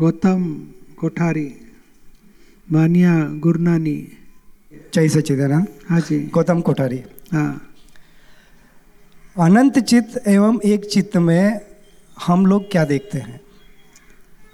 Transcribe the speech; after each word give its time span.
गौतम 0.00 0.68
कोठारी 0.98 1.54
मानिया 2.72 3.24
गुरनानी। 3.24 4.08
जय 4.94 5.08
सच्चिदानंद। 5.08 5.66
हाँ 5.88 6.00
जी। 6.00 6.26
गौतम 6.26 6.60
कोठारी। 6.60 7.02
हाँ। 7.32 7.74
अनंत 9.40 9.78
चित्त 9.78 10.28
एवं 10.28 10.60
एक 10.64 10.84
चित्त 10.84 11.16
में 11.16 11.60
हम 12.26 12.46
लोग 12.46 12.70
क्या 12.70 12.84
देखते 12.84 13.18
हैं? 13.18 13.40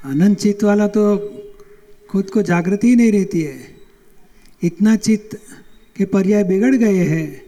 अनंत 0.04 0.38
चित्त 0.38 0.64
वाला 0.64 0.88
तो 0.88 1.16
खुद 2.10 2.30
को 2.30 2.42
जागृति 2.42 2.88
ही 2.88 2.96
नहीं 2.96 3.12
रहती 3.12 3.42
है। 3.42 3.76
इतना 4.62 4.96
चित्त 4.96 5.40
के 5.96 6.04
पर्याय 6.04 6.44
बिगड़ 6.44 6.74
गए 6.74 7.04
हैं। 7.04 7.42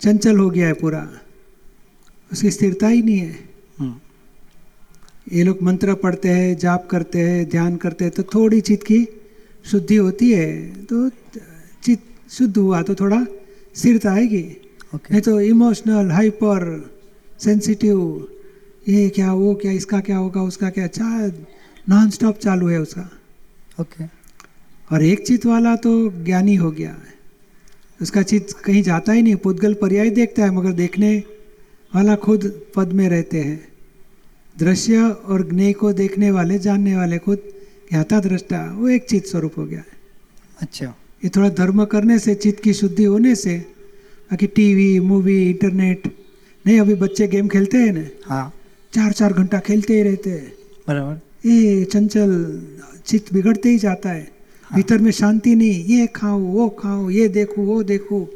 चंचल 0.00 0.38
हो 0.38 0.50
गया 0.50 0.66
है 0.66 0.72
पूरा। 0.72 1.10
उसकी 2.32 2.50
स्थिरता 2.50 2.88
ही 2.88 3.02
नहीं 3.02 3.18
है। 3.18 3.49
ये 5.32 5.42
लोग 5.44 5.62
मंत्र 5.62 5.94
पढ़ते 5.94 6.28
हैं 6.28 6.56
जाप 6.58 6.88
करते 6.90 7.18
हैं 7.18 7.48
ध्यान 7.48 7.76
करते 7.76 8.04
हैं 8.04 8.12
तो 8.14 8.22
थोड़ी 8.34 8.60
चित्त 8.60 8.82
की 8.86 9.06
शुद्धि 9.64 9.96
होती 9.96 10.32
है 10.32 10.50
तो 10.84 11.08
चित्त 11.84 12.32
शुद्ध 12.32 12.56
हुआ 12.56 12.82
तो 12.82 12.94
थोड़ा 12.94 13.24
स्थिरता 13.74 14.12
आएगी। 14.12 14.42
ओके 14.94 15.12
नहीं 15.12 15.22
तो 15.22 15.40
इमोशनल 15.40 16.10
हाइपर 16.10 16.64
सेंसिटिव 17.40 18.26
ये 18.88 19.08
क्या 19.08 19.32
वो 19.32 19.54
क्या 19.54 19.72
इसका 19.72 20.00
क्या 20.00 20.16
होगा 20.16 20.42
उसका 20.42 20.70
क्या 20.70 20.84
अच्छा 20.84 21.26
नॉन 21.88 22.10
स्टॉप 22.10 22.38
चालू 22.38 22.68
है 22.68 22.80
उसका। 22.80 23.08
Okay 23.80 24.04
okay. 24.04 24.08
और 24.90 25.02
एक 25.04 25.26
चित्त 25.26 25.46
वाला 25.46 25.74
तो 25.76 25.92
ज्ञानी 26.24 26.54
हो 26.54 26.70
गया 26.70 26.90
है। 26.90 27.18
उसका 28.00 28.22
चित्त 28.22 28.56
कहीं 28.64 28.82
जाता 28.82 29.12
ही 29.12 29.22
नहीं 29.22 29.36
पुद्गल 29.36 29.74
पर्याय 29.74 30.10
देखता 30.10 30.44
है 30.44 30.50
मगर 30.50 30.72
देखने 30.72 31.16
वाला 31.92 32.14
खुद 32.16 32.52
पद 32.76 32.92
में 32.92 33.08
रहते 33.08 33.40
हैं। 33.40 33.69
दृश्य 34.60 35.02
और 35.02 35.48
ज्ञेय 35.48 35.72
को 35.72 35.92
देखने 35.92 36.30
वाले 36.30 36.58
जानने 36.58 36.96
वाले 36.96 37.18
को 37.18 37.34
ज्ञाता 37.34 38.20
दृष्टा 38.20 38.58
वो 38.78 38.88
एक 38.88 39.06
चित्त 39.08 39.26
स्वरूप 39.26 39.58
हो 39.58 39.64
गया 39.66 39.78
है। 39.78 39.98
अच्छा। 40.62 40.86
ये 41.22 41.30
थोड़ा 41.36 41.48
धर्म 41.48 41.84
करने 41.84 42.18
से 42.18 42.34
चित्त 42.34 42.62
की 42.62 42.72
शुद्धि 42.74 43.04
होने 43.04 43.34
से 43.34 43.56
बाकी 44.30 44.46
टीवी 44.46 44.98
मूवी 45.00 45.38
इंटरनेट 45.50 46.06
नहीं 46.64 46.80
अभी 46.80 46.94
बच्चे 46.94 47.26
गेम 47.28 47.48
खेलते 47.48 47.78
हैं 47.78 47.92
ना? 47.92 48.04
हाँ। 48.26 48.52
चार 48.92 49.12
चार 49.12 49.32
घंटा 49.32 49.58
खेलते 49.58 49.94
ही 49.94 50.02
रहते 50.02 50.30
हैं। 50.30 50.52
बराबर। 50.88 51.48
ये 51.48 51.84
चंचल 51.84 52.30
चित्त 53.06 53.32
बिगड़ते 53.32 53.68
ही 53.68 53.78
जाता 53.78 54.10
है। 54.10 54.28
भीतर 54.70 54.98
में 54.98 55.10
शांति 55.10 55.54
नहीं 55.54 55.84
ये 55.84 56.06
खाऊं 56.06 56.42
वो 56.52 56.68
खाऊं 56.68 57.10
ये 57.10 57.28
देखूँ 57.28 57.66
वो 57.66 57.82
देखूँ। 57.82 58.26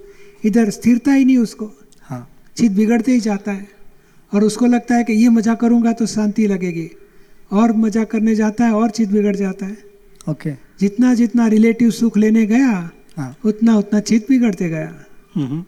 इधर 0.45 0.71
स्थिरता 0.71 1.13
ही 1.13 1.25
नहीं 1.25 1.39
उसको। 1.39 1.71
हाँ। 2.03 2.29
चित्त 2.57 2.77
बिगड़ते 2.77 3.13
ही 3.13 3.21
जाता 3.21 3.53
है। 3.53 3.69
और 4.35 4.45
उसको 4.45 4.67
लगता 4.67 4.95
है 4.95 5.05
कि 5.05 5.13
ये 5.13 5.29
मज़ा 5.29 5.55
करूँगा 5.55 5.93
तो 5.93 6.07
शांति 6.07 6.47
लगेगी। 6.47 6.91
और 7.51 7.73
मज़ा 7.73 8.05
करने 8.05 8.35
जाता 8.35 8.65
है 8.65 8.73
और 8.73 8.91
चित्त 8.91 9.13
बिगड़ 9.13 9.37
जाता 9.37 9.67
है। 9.67 9.77
ओके। 10.29 10.51
okay. 10.51 10.63
जितना 10.81 11.15
जितना 11.15 11.47
रिलेटिव 11.47 11.91
सुख 11.91 12.17
लेने 12.17 12.47
गया 12.47 12.91
हाँ। 13.17 13.35
उतना 13.45 13.77
उतना 13.77 14.01
चित्त 14.01 14.29
बिगड़ते 14.29 14.69
गया। 14.69 14.95
हम्म, 15.35 15.65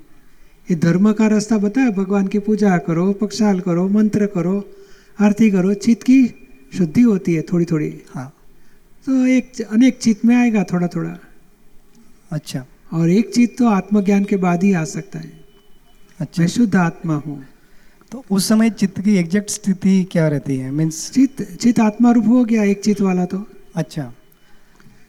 ये 0.68 0.76
धर्म 0.76 1.12
का 1.12 1.26
रास्ता 1.26 1.58
बताया 1.58 1.90
भगवान 1.90 2.26
की 2.26 2.38
पूजा 2.38 2.76
करो 2.78 3.12
पक्षाल 3.12 3.60
करो 3.60 3.88
मंत्र 3.88 4.26
करो 4.26 4.56
आरती 5.18 5.50
करो 5.50 5.74
चित्त 5.74 6.02
की 6.02 6.26
शुद्धि 6.72 7.02
होती 7.02 7.34
है 7.34 7.42
थोड़ी 7.42 7.64
थोड़ी 7.64 7.92
हाँ। 8.14 8.32
तो 9.06 9.26
एक 9.26 9.60
अनेक 9.62 9.98
चित्त 9.98 10.24
में 10.24 10.34
आएगा 10.36 10.64
थोड़ा 10.64 10.86
थोड़ा 10.86 11.16
अच्छा। 12.30 12.64
और 12.92 13.10
एक 13.10 13.34
चित्त 13.34 13.58
तो 13.58 13.68
आत्मज्ञान 13.68 14.24
के 14.24 14.36
बाद 14.36 14.62
ही 14.62 14.72
आ 14.72 14.84
सकता 14.84 15.18
है। 15.18 15.30
अच्छा। 16.20 16.42
मैं 16.42 16.48
शुद्ध 16.48 16.74
आत्मा 16.76 17.14
हूँ। 17.16 17.44
तो 18.12 18.24
उस 18.30 18.48
समय 18.48 18.70
चित्त 18.70 19.00
की 19.00 19.16
एग्जैक्ट 19.16 19.50
स्थिति 19.50 20.02
क्या 20.12 20.26
रहती 20.28 20.56
है? 20.56 20.70
मीन्स 20.70 21.10
चित्त 21.12 21.42
चित्त 21.54 21.80
आत्मा 21.80 22.10
रूप 22.12 22.26
हो 22.28 22.44
गया 22.44 22.64
एक 22.64 22.82
चित्त 22.82 23.00
वाला 23.00 23.24
तो। 23.24 23.44
अच्छा। 23.74 24.12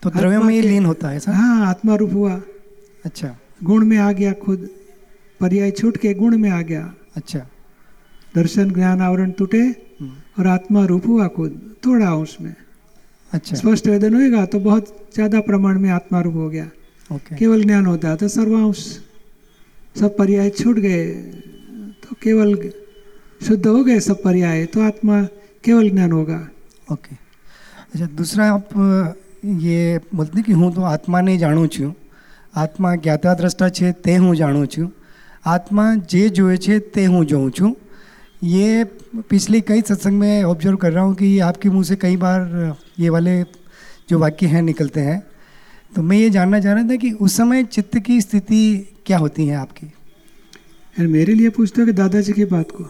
तो 0.04 0.10
द्रव्य 0.10 0.38
में 0.40 0.54
ही 0.54 0.62
लीन 0.62 0.86
होता 0.86 1.10
है 1.10 1.20
सर 1.20 1.32
हाँ 1.32 1.66
आत्मा 1.66 1.96
रूप 1.96 2.14
हुआ। 2.14 2.42
अच्छा। 3.06 3.36
गुण 3.64 3.86
में 3.86 3.98
आ 3.98 4.12
गया 4.12 4.32
खुद। 4.36 4.70
पर्याय 5.40 5.72
छूट 5.72 5.98
के 5.98 6.14
गुण 6.14 6.38
में 6.38 6.50
आ 6.50 6.62
गया। 6.62 6.94
अच्छा। 7.16 7.40
दर्शन 8.34 8.72
ज्ञान 8.72 9.02
आवरण 9.02 9.32
टूटे 9.32 9.62
हम्म, 9.62 10.12
और 10.40 10.48
आत्मा 10.48 10.86
रूप 10.86 11.08
हुआ 11.08 11.28
खुद। 11.28 11.60
थोड़ा 11.86 12.08
अंश 12.08 12.38
में 12.42 12.56
अच्छा। 13.32 13.56
स्पष्ट 13.56 13.88
वेदन 13.88 14.16
होएगा 14.16 14.46
तो 14.46 14.60
बहुत 14.60 15.12
ज़्यादा 15.16 15.40
प्रमाण 15.42 15.80
में 15.80 15.90
आत्मा 15.90 16.22
रूप 16.22 16.36
हो 16.36 16.50
गया। 16.50 16.70
ओके। 17.10 17.36
केवल 17.36 17.64
ज्ञान 17.64 17.86
होता 17.86 18.10
है 18.10 18.16
तो 18.16 18.28
सर्वांश 18.30 18.78
सब 19.96 20.18
पर्याय 20.18 20.50
छूट 20.52 20.80
गए। 20.80 21.06
तो 22.04 22.16
केवल 22.22 22.54
शुद्ध 23.42 23.66
हो 23.68 23.84
गए 23.84 24.00
सब 24.00 24.22
पर्याय 24.24 24.66
तो 24.66 24.82
आत्मा 24.82 25.22
केवल 25.64 25.90
ज्ञान 25.90 26.12
होगा। 26.12 26.40
ओके 26.88 27.16
अच्छा 27.94 28.06
दूसरा 28.16 28.50
आप 28.52 28.70
ये 29.46 30.00
बोलते 30.16 30.42
कि 30.42 30.52
हूँ 30.52 30.74
तो 30.76 30.82
आत्मा 30.84 31.22
नहीं 31.22 31.38
जाणू 31.40 31.68
छू। 31.68 31.92
आत्मा 32.54 32.96
ज्ञाता 32.98 33.34
दृष्टा 33.34 33.70
छे 33.70 33.92
ते 34.04 34.16
हूँ 34.16 34.36
जाणू 34.36 34.66
छू। 34.66 34.88
आत्मा 35.46 35.94
जे 35.96 36.30
जुए 36.30 36.58
છે 36.58 36.80
ते 36.94 37.06
हूँ 37.06 37.24
जो 37.26 37.50
चूँ 37.50 37.74
ये 38.42 38.84
पिछले 39.30 39.62
कई 39.62 39.82
सत्संग 39.82 40.20
में 40.20 40.44
ऑब्ज़र्व 40.44 40.78
कर 40.78 40.92
रहा 40.92 41.04
हूँ 41.04 41.16
कि 41.16 41.38
आपके 41.42 41.70
मुँह 41.70 41.84
से 41.84 41.96
कई 41.96 42.18
बार 42.18 42.76
ये 43.00 43.10
वाले 43.10 43.42
जो 44.10 44.20
वाक्य 44.20 44.48
हैं 44.48 44.62
निकलते 44.62 45.02
हैं। 45.02 45.20
तो 45.92 46.02
मैं 46.02 46.18
ये 46.18 46.30
जानना 46.30 46.60
चाह 46.60 46.74
रहा 46.74 46.90
था 46.90 46.96
कि 46.96 47.12
उस 47.12 47.38
समय 47.38 47.64
चित्त 47.64 47.98
की 48.00 48.20
स्थिति 48.22 48.62
क्या 49.06 49.18
होती 49.18 49.48
है 49.48 49.56
आपकी? 49.56 49.88
मेरे 50.96 51.34
लिए 51.34 51.50
पूछते 51.50 51.82
हो 51.82 51.86
कि 51.88 51.94
दादाजी 51.94 52.34
की 52.34 52.46
बात 52.46 52.72
को? 52.72 52.84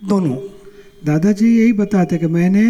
दोनों। 0.00 0.36
दादाजी 1.04 1.48
यही 1.58 1.72
बताते 1.72 2.18
कि 2.18 2.26
मैंने 2.28 2.64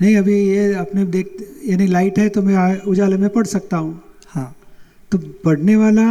नहीं 0.00 0.16
अभी 0.16 0.34
ये 0.48 0.72
अपने 0.74 1.04
देख 1.06 1.36
यानी 1.66 1.86
लाइट 1.86 2.18
है 2.18 2.28
तो 2.28 2.42
मैं 2.42 2.80
उजाले 2.82 3.16
में 3.16 3.28
पढ़ 3.30 3.46
सकता 3.46 3.76
हूँ। 3.76 4.00
हाँ। 4.28 4.54
तो 5.12 5.18
पढ़ने 5.44 5.76
वाला 5.76 6.02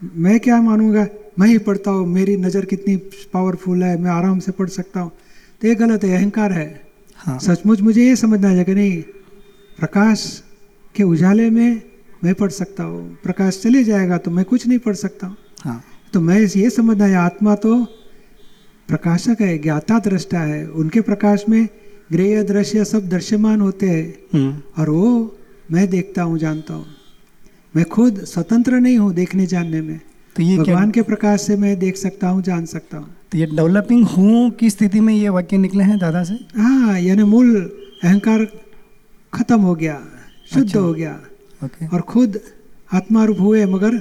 मैं 0.00 0.38
क्या 0.40 0.60
मानूँगा? 0.62 1.06
मैं 1.38 1.48
ही 1.48 1.58
पढ़ता 1.58 1.90
हूँ 1.90 2.06
मेरी 2.08 2.36
नज़र 2.36 2.64
कितनी 2.64 2.96
पावरफुल 3.32 3.82
है 3.82 3.96
मैं 4.00 4.10
आराम 4.10 4.38
से 4.38 4.52
पढ़ 4.52 4.68
सकता 4.68 5.00
हूँ। 5.00 5.10
तो 5.60 5.68
ये 5.68 5.74
गलत 5.74 6.04
है 6.04 6.16
अहंकार 6.16 6.52
है। 6.52 6.68
हाँ। 7.18 7.38
सचमुच 7.38 7.80
मुझे 7.80 8.04
ये 8.04 8.16
समझना 8.16 8.48
है 8.48 8.64
कि 8.64 8.74
नहीं 8.74 9.00
प्रकाश 9.78 10.42
के 10.94 11.02
उजाले 11.04 11.48
में 11.50 11.80
मैं 12.24 12.34
पढ़ 12.34 12.50
सकता 12.50 12.84
हूँ 12.84 13.02
प्रकाश 13.22 13.60
चले 13.62 13.82
जाएगा 13.84 14.18
तो 14.18 14.30
मैं 14.30 14.44
कुछ 14.44 14.66
नहीं 14.66 14.78
पढ़ 14.78 14.94
सकता। 14.96 15.26
हूँ। 15.26 15.36
हाँ 15.60 15.82
तो 16.12 16.20
मैं 16.20 16.38
ये 16.40 16.70
समझना 16.70 17.04
है 17.04 17.16
आत्मा 17.16 17.54
तो 17.56 17.74
प्रकाशक 18.88 19.40
है 19.40 19.56
ज्ञाता 19.58 19.98
दृष्टा 19.98 20.40
है 20.40 20.66
उनके 20.66 21.00
प्रकाश 21.00 21.44
में 21.48 21.68
ग्रेय 22.12 22.42
दृश्य 22.42 22.84
सब 22.84 23.08
दृश्यमान 23.08 23.60
होते 23.60 23.88
हैं। 23.90 24.14
हम्म, 24.34 24.62
और 24.78 24.90
वो 24.90 25.36
मैं 25.70 25.88
देखता 25.90 26.22
हूँ 26.22 26.38
जानता 26.38 26.74
हूँ। 26.74 26.86
मैं 27.74 27.84
खुद 27.84 28.24
स्वतंत्र 28.24 28.80
नहीं 28.80 28.98
हूँ 28.98 29.12
देखने 29.14 29.46
जानने 29.46 29.80
में। 29.80 30.00
तो 30.36 30.42
ये 30.42 30.56
भगवान 30.58 30.90
के 30.90 31.02
प्रकाश 31.02 31.40
से 31.40 31.56
मैं 31.56 31.78
देख 31.78 31.96
सकता 31.96 32.28
हूँ 32.28 32.42
जान 32.42 32.64
सकता 32.66 32.98
हूँ। 32.98 33.08
तो 33.32 33.38
ये 33.38 33.46
डेवलपिंग 33.46 34.06
हूँ 34.06 34.50
की 34.50 34.70
स्थिति 34.70 35.00
में 35.00 35.14
ये 35.14 35.28
वाक्य 35.28 35.56
निकले 35.56 35.84
हैं 35.84 35.98
दादा 35.98 36.22
से? 36.24 36.34
हाँ 36.56 36.98
यानी 37.00 37.22
मूल 37.24 37.54
अहंकार 38.04 38.46
खत्म 39.32 39.60
हो 39.60 39.74
गया 39.74 40.00
शुद्ध 40.54 40.66
अच्छा। 40.66 40.80
हो 40.80 40.92
गया। 40.94 41.18
ओके। 41.64 41.86
और 41.86 42.00
खुद 42.00 42.40
आत्मारूप 42.92 43.40
हुए 43.40 43.64
मगर 43.66 44.00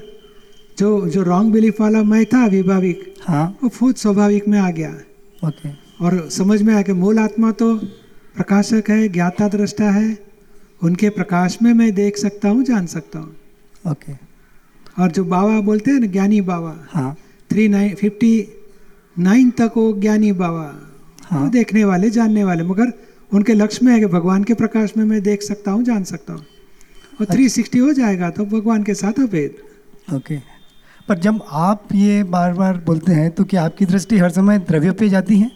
जो 0.81 0.89
जो 1.09 1.23
रॉन्ग 1.23 1.51
बिलीफ 1.53 1.79
वाला 1.81 2.01
मैं 2.03 2.25
था 2.25 2.45
विभाविक 2.47 3.13
हाँ। 3.23 3.45
वो 3.63 3.69
खुद 3.69 3.95
स्वाभाविक 3.95 4.47
में 4.47 4.59
आ 4.59 4.69
गया। 4.71 4.91
ओके। 5.41 5.69
और 6.05 6.29
समझ 6.29 6.61
में 6.61 6.73
आया 6.73 6.81
कि 6.81 6.93
मूल 6.93 7.19
आत्मा 7.19 7.51
तो 7.51 7.75
प्रकाशक 8.35 8.89
है 8.89 9.07
ज्ञाता 9.09 9.47
दृष्टा 9.47 9.89
है 9.91 10.17
उनके 10.81 11.09
प्रकाश 11.09 11.57
में 11.61 11.73
मैं 11.73 11.93
देख 11.95 12.17
सकता 12.17 12.49
हूँ 12.49 12.63
जान 12.63 12.85
सकता 12.85 13.19
हूँ। 13.19 13.91
ओके। 13.91 14.13
और 15.01 15.11
जो 15.11 15.23
बाबा 15.25 15.59
बोलते 15.61 15.91
हैं 15.91 15.99
ना 15.99 16.07
ज्ञानी 16.07 16.39
बाबा 16.41 16.75
हाँ। 16.89 17.15
थ्री 17.49 17.67
नाइन 17.67 17.93
फिफ्टी 17.95 18.33
नाइन 19.15 19.49
तक 19.51 19.73
वो 19.77 19.91
ज्ञानी 19.99 20.31
बाबा 20.31 20.65
हाँ। 21.25 21.41
वो 21.41 21.49
देखने 21.49 21.83
वाले 21.85 22.09
जानने 22.09 22.43
वाले 22.43 22.63
मगर 22.63 22.93
उनके 23.31 23.53
लक्ष्य 23.53 23.85
में 23.85 23.91
है 23.93 23.99
कि 23.99 24.05
भगवान 24.07 24.43
के 24.43 24.53
प्रकाश 24.53 24.93
में 24.97 25.03
मैं 25.05 25.21
देख 25.23 25.43
सकता 25.43 25.71
हूँ 25.71 25.83
जान 25.83 26.03
सकता 26.03 26.33
हूँ। 26.33 26.45
और 27.19 27.25
थ्री 27.25 27.47
सिक्सटी 27.49 27.79
हो 27.79 27.93
जाएगा 27.93 28.29
तो 28.29 28.45
भगवान 28.47 28.83
के 28.83 28.93
साथ 28.93 29.19
अभेद। 29.19 29.61
ओके। 30.15 30.39
पर 31.11 31.19
जब 31.19 31.39
आप 31.51 31.87
ये 31.93 32.21
बार 32.23 32.53
बार 32.53 32.77
बोलते 32.85 33.11
हैं 33.11 33.29
तो 33.31 33.43
क्या 33.43 33.63
आपकी 33.63 33.85
दृष्टि 33.85 34.17
हर 34.17 34.29
समय 34.31 34.59
द्रव्य 34.59 34.91
पे 34.91 35.07
जाती 35.09 35.37
है? 35.39 35.49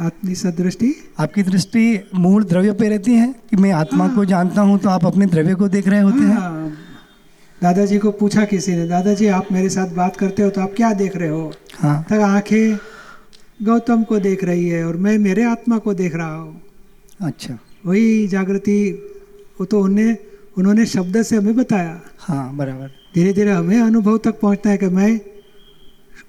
आत्मी 0.00 0.34
सदृष्टि? 0.34 0.92
आपकी 1.18 1.42
दृष्टि 1.42 1.82
मूल 2.14 2.44
द्रव्य 2.44 2.72
पे 2.72 2.88
रहती 2.88 3.14
है? 3.14 3.26
कि 3.50 3.56
मैं 3.56 3.72
आत्मा 3.72 4.06
को 4.08 4.24
जानता 4.24 4.62
हूँ 4.62 4.78
तो 4.78 4.88
आप 4.88 5.06
अपने 5.06 5.26
द्रव्य 5.26 5.54
को 5.54 5.68
देख 5.68 5.88
रहे 5.88 6.00
होते 6.00 6.18
हैं? 6.18 6.36
हाँ, 6.36 6.70
दादाजी 7.60 7.98
को 7.98 8.10
पूछा 8.12 8.44
किसी 8.44 8.76
ने 8.76 8.86
दादाजी 8.88 9.26
आप 9.38 9.50
मेरे 9.52 9.68
साथ 9.68 9.94
बात 9.96 10.16
करते 10.16 10.42
हो 10.42 10.50
तो 10.50 10.60
आप 10.60 10.74
क्या 10.76 10.92
देख 10.92 11.16
रहे 11.16 11.28
हो? 11.28 11.52
हाँ। 11.80 12.02
तक 12.10 12.20
आँखें 12.20 12.78
गौतम 13.60 14.02
को 14.04 14.18
देख 14.20 14.44
रही 14.44 14.68
है 14.68 14.84
और 14.86 14.96
मैं 14.96 15.18
मेरे 15.18 15.44
आत्मा 15.44 15.78
को 15.78 15.94
देख 15.94 16.14
रहा 16.14 16.34
हूँ। 16.34 16.60
अच्छा। 17.20 17.58
वही 17.86 18.26
जागृति 18.28 18.78
वो 19.60 19.66
तो 19.66 19.80
उन्हें 19.80 20.16
उन्होंने 20.58 20.86
शब्द 20.86 21.22
से 21.22 21.36
हमें 21.36 21.56
बताया। 21.56 22.00
हाँ 22.20 22.56
बराबर। 22.56 22.97
धीरे 23.14 23.32
धीरे 23.32 23.50
हमें 23.50 23.80
अनुभव 23.80 24.18
तक 24.18 24.40
पहुँचता 24.40 24.70
है 24.70 24.78
कि 24.78 24.86
मैं 24.86 25.20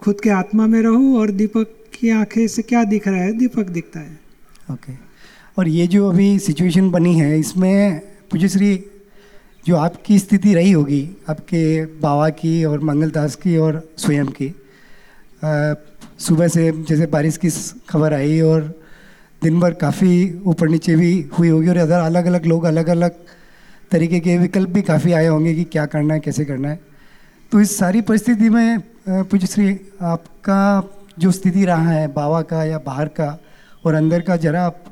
खुद 0.02 0.22
के 0.22 0.30
आत्मा 0.30 0.68
में 0.68 0.82
रहूँ 0.82 1.18
और 1.20 1.32
दीपक 1.32 1.76
की 2.00 2.10
आँखें 2.10 2.48
से 2.48 2.62
क्या 2.62 2.84
दिख 2.84 3.08
रहा 3.08 3.22
है 3.22 3.34
दीपक 3.38 3.70
दिखता 3.70 4.00
है 4.00 4.20
ओके 4.72 4.94
okay. 4.94 5.04
और 5.58 5.68
ये 5.68 5.88
जो 5.88 6.10
अभी 6.10 6.40
सिचुएशन 6.40 6.90
बनी 6.92 7.14
है, 7.20 7.40
इसमें 7.40 8.00
पूज्य 8.00 8.48
श्री, 8.50 8.86
जो 9.68 9.76
आपकी 9.76 10.20
स्थिति 10.20 10.54
रही 10.54 10.72
होगी, 10.72 11.10
आपके 11.30 11.86
बाबा 11.86 12.30
की 12.30 12.64
और 12.64 12.80
मंगलदास 12.80 13.36
की 13.36 13.58
और 13.58 13.94
स्वयं 13.98 14.26
की 14.26 14.56
सुबह 16.20 16.48
से 16.48 16.72
जैसे 16.72 17.06
बारिश 17.06 17.38
की 17.38 17.50
खबर 17.90 18.14
आई 18.14 18.40
और 18.42 18.62
दिन 19.44 19.60
भर 19.60 19.74
काफ़ी 19.74 20.42
ऊपर 20.46 20.70
नीचे 20.70 20.96
भी 20.96 21.30
हुई 21.40 21.50
होगी 21.50 21.68
और 21.68 21.78
अदर 21.78 22.00
अलग 22.00 22.26
अलग 22.26 22.46
लोग 22.46 22.64
अलग 22.64 22.88
अलग 22.88 23.12
तरीके 23.92 24.20
के 24.20 24.38
विकल्प 24.38 24.70
भी 24.70 24.82
काफ़ी 24.82 25.12
आए 25.12 25.28
होंगे 25.28 25.54
कि 25.56 25.64
क्या 25.66 25.86
करना 25.86 26.14
है, 26.14 26.20
कैसे 26.20 26.46
करना 26.46 26.70
है। 26.70 26.80
तो 27.52 27.60
इस 27.60 27.78
सारी 27.78 28.02
परिस्थिति 28.02 28.50
में 28.50 28.80
पूज्य 29.10 29.48
श्री, 29.48 29.80
आपका 30.02 30.90
जो 31.20 31.32
स्थिति 31.32 31.66
रहा 31.66 31.90
है, 31.90 32.08
बाबा 32.10 32.42
का 32.42 32.64
या 32.64 32.78
बाहर 32.80 33.08
का 33.10 33.38
और 33.84 33.94
अंदर 33.94 34.22
का, 34.22 34.36
जरा 34.38 34.64
आप 34.64 34.84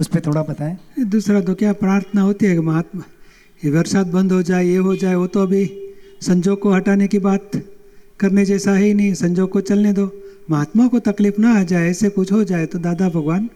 उस 0.00 0.06
पर 0.06 0.20
थोड़ा 0.20 0.42
बताएँ। 0.42 0.76
दूसरा 1.00 1.40
तो 1.40 1.54
क्या 1.54 1.72
प्रार्थना 1.74 2.22
होती 2.22 2.46
है 2.46 2.54
कि 2.54 2.60
महात्मा 2.60 3.02
ये 3.62 3.70
बरसात 3.70 4.06
बंद 4.08 4.32
हो 4.32 4.42
जाए, 4.42 4.64
ये 4.64 4.76
हो 4.78 4.96
जाए, 4.96 5.14
वो 5.14 5.26
तो 5.26 5.42
अभी 5.42 5.64
संजोग 6.22 6.60
को 6.60 6.72
हटाने 6.72 7.06
की 7.08 7.18
बात 7.20 7.50
करने 8.20 8.44
जैसा 8.44 8.72
है 8.72 8.82
ही 8.82 8.94
नहीं, 8.94 9.14
संजोग 9.14 9.50
को 9.50 9.60
चलने 9.62 9.92
दो। 9.92 10.10
महात्मा 10.50 10.86
को 10.88 10.98
तकलीफ़ 11.00 11.40
ना 11.40 11.58
आ 11.58 11.62
जाए, 11.62 11.88
ऐसे 11.90 12.08
कुछ 12.10 12.32
हो 12.32 12.42
जाए 12.44 12.66
तो 12.66 12.78
दादा 12.78 13.08
भगवान 13.08 13.48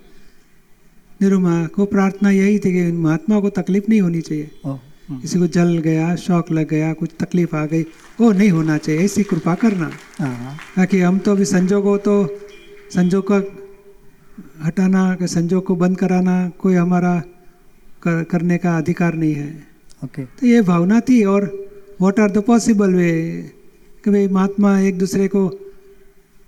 निरुमा 1.22 1.66
को 1.66 1.84
प्रार्थना 1.84 2.31
यही 2.31 2.58
थी 2.58 2.72
कि 2.72 2.93
महात्मा 2.93 3.40
को 3.40 3.50
तकलीफ़ 3.50 3.84
नहीं 3.88 4.00
होनी 4.00 4.20
चाहिए। 4.20 4.50
हम्म, 4.66 5.20
किसी 5.20 5.38
को 5.38 5.46
जल 5.46 5.78
गया 5.78 6.16
शौक 6.16 6.50
लग 6.52 6.69
गया 6.69 6.93
कुछ 6.93 7.11
तकलीफ़ 7.20 7.56
आ 7.56 7.66
गई 7.66 7.82
वो 8.20 8.32
नहीं 8.32 8.50
होना 8.50 8.78
चाहिए 8.78 9.05
ऐसी 9.05 9.22
कृपा 9.22 9.55
करना। 9.55 9.90
हाँ। 10.19 10.56
ताकि 10.76 11.00
हम 11.00 11.19
तो 11.19 11.31
अभी 11.31 11.44
संजोग 11.44 11.84
हो 11.84 11.96
तो 11.99 12.14
संजोग 12.94 13.25
का 13.32 13.43
हटाना 14.66 15.14
कि 15.14 15.26
संजोग 15.28 15.64
को 15.64 15.76
बंद 15.76 15.99
कराना 15.99 16.49
कोई 16.58 16.75
हमारा 16.75 17.22
कर, 18.02 18.22
करने 18.25 18.58
का 18.58 18.78
अधिकार 18.78 19.14
नहीं 19.14 19.34
है। 19.34 19.67
ओके। 20.05 20.25
okay. 20.25 20.40
तो 20.40 20.46
ये 20.46 20.62
भावना 20.62 21.00
थी 21.00 21.25
और 21.25 21.69
what 22.00 22.20
are 22.20 22.31
the 22.31 22.38
possible 22.38 22.94
way 22.94 23.12
कि 24.05 24.10
भाई 24.10 24.28
महात्मा 24.28 24.78
एक 24.81 24.99
दूसरे 24.99 25.28
को 25.28 25.46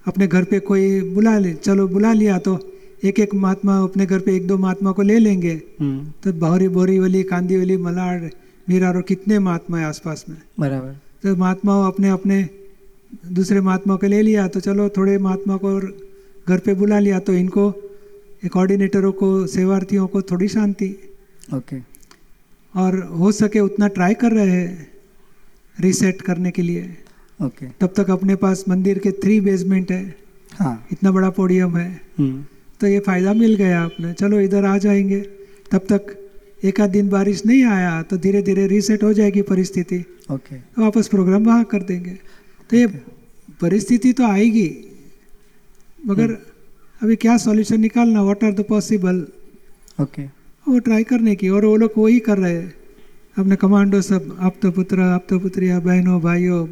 अपने 0.07 0.27
घर 0.27 0.45
पे 0.45 0.59
कोई 0.61 1.01
बुला 1.01 1.39
ले 1.39 1.53
चलो 1.55 1.89
बुला 1.89 2.13
लिया 2.13 2.39
तो 2.39 2.76
एक 3.03 3.19
एक 3.21 3.35
महात्मा 3.35 3.79
अपने 3.83 4.07
घर 4.07 4.19
पे 4.19 4.35
एक 4.37 4.47
दो 4.47 4.57
महात्मा 4.59 4.93
को 4.93 5.03
ले 5.03 5.19
लेंगे 5.19 5.53
हम्म, 5.81 6.13
तो 6.23 6.33
बाहरी 6.35 6.69
बोरीवली 6.69 7.23
कांदीवली 7.23 7.77
मलाड 7.77 8.31
मीरा 8.69 8.89
और 8.89 9.03
कितने 9.03 9.39
महात्मा 9.39 9.79
है 9.79 9.85
आसपास 9.85 10.25
में? 10.29 10.37
बराबर। 10.61 10.93
तो 11.23 11.35
महात्माओं 11.37 11.87
अपने 11.87 12.09
अपने 12.09 12.49
दूसरे 13.33 13.61
महात्मा 13.61 13.97
को 13.97 14.07
ले 14.07 14.23
लिया 14.23 14.47
तो 14.49 14.61
चलो 14.61 14.89
थोड़े 14.89 15.19
महात्मा 15.19 15.57
को 15.57 15.79
घर 16.47 16.59
पे 16.59 16.75
बुला 16.75 16.99
लिया 16.99 17.19
तो 17.21 17.33
इनको 17.33 17.71
कोऑर्डिनेटरों 18.43 19.13
को 19.13 19.47
सेवार्थियों 19.47 20.07
को 20.07 20.23
थोड़ी 20.23 20.49
शांति। 20.49 20.89
ओके 21.55 21.77
और 22.75 22.99
हो 23.19 23.33
सके 23.33 23.61
उतना 23.61 23.89
ट्राई 23.89 24.15
कर 24.15 24.33
रहे 24.33 24.51
हैं 24.51 24.89
रीसेट 25.79 26.21
करने 26.23 26.51
के 26.51 26.63
लिए। 26.63 26.97
ओके 27.41 27.67
तब 27.81 27.93
तक 27.97 28.11
अपने 28.11 28.35
पास 28.37 28.65
मंदिर 28.69 28.99
के 28.99 29.11
थ्री 29.13 29.41
बेसमेंट 29.41 29.91
है। 29.93 30.15
हाँ। 30.53 30.87
इतना 30.93 31.11
बड़ा 31.13 31.31
पोडियम 31.31 31.77
है। 31.77 31.89
हम्म, 32.19 32.45
तो 32.81 32.87
ये 32.87 32.99
फ़ायदा 33.01 33.33
मिल 33.35 33.55
गया 33.55 33.81
आपने। 33.81 34.13
चलो 34.13 34.41
इधर 34.41 34.65
आ 34.65 34.77
जाएँगे। 34.79 35.21
तब 35.73 35.87
तक 35.93 36.15
एक 36.65 36.81
आध 36.81 36.91
दिन 36.91 37.09
बारिश 37.09 37.45
नहीं 37.47 37.65
आया 37.65 38.03
तो 38.03 38.17
धीरे 38.17 38.43
धीरे 38.43 38.67
रीसेट 38.67 39.03
हो 39.03 39.13
जाएगी 39.13 39.43
परिस्थिति। 39.43 39.99
Okay 39.99 40.35
okay. 40.35 40.79
वापस 40.79 41.09
प्रोग्राम 41.09 41.45
वहाँ 41.45 41.65
कर 41.65 41.83
देंगे। 41.83 42.19
तो 42.71 42.77
ये 42.77 42.87
परिस्थिति 43.61 44.13
तो 44.13 44.27
आएगी। 44.27 44.69
मगर 45.99 46.31
अभी 47.01 47.17
क्या 47.17 47.37
सॉल्यूशन 47.37 47.81
निकालना? 47.81 48.23
What 48.23 48.45
are 48.45 48.53
the 48.53 48.65
possible 48.69 49.27
okay 49.99 50.23
वो 50.67 50.79
ट्राई 50.79 51.05
करने 51.05 51.35
की। 51.35 51.49
और 51.49 51.65
वो 51.65 51.77
लोग 51.77 51.93
वही 51.99 52.19
कर 52.21 52.39
रहे 52.39 52.55
हैं। 52.55 52.75
अपने 53.37 53.57
कमांडो 53.57 54.01
सब 54.03 54.37
आप 54.41 54.55
तो 54.63 54.71
पुत्र 54.71 55.01
आप 55.01 55.27
तो 55.29 55.39
पुत्रिया 55.39 55.79
बहनों 55.81 56.21
भाइयों 56.21 56.67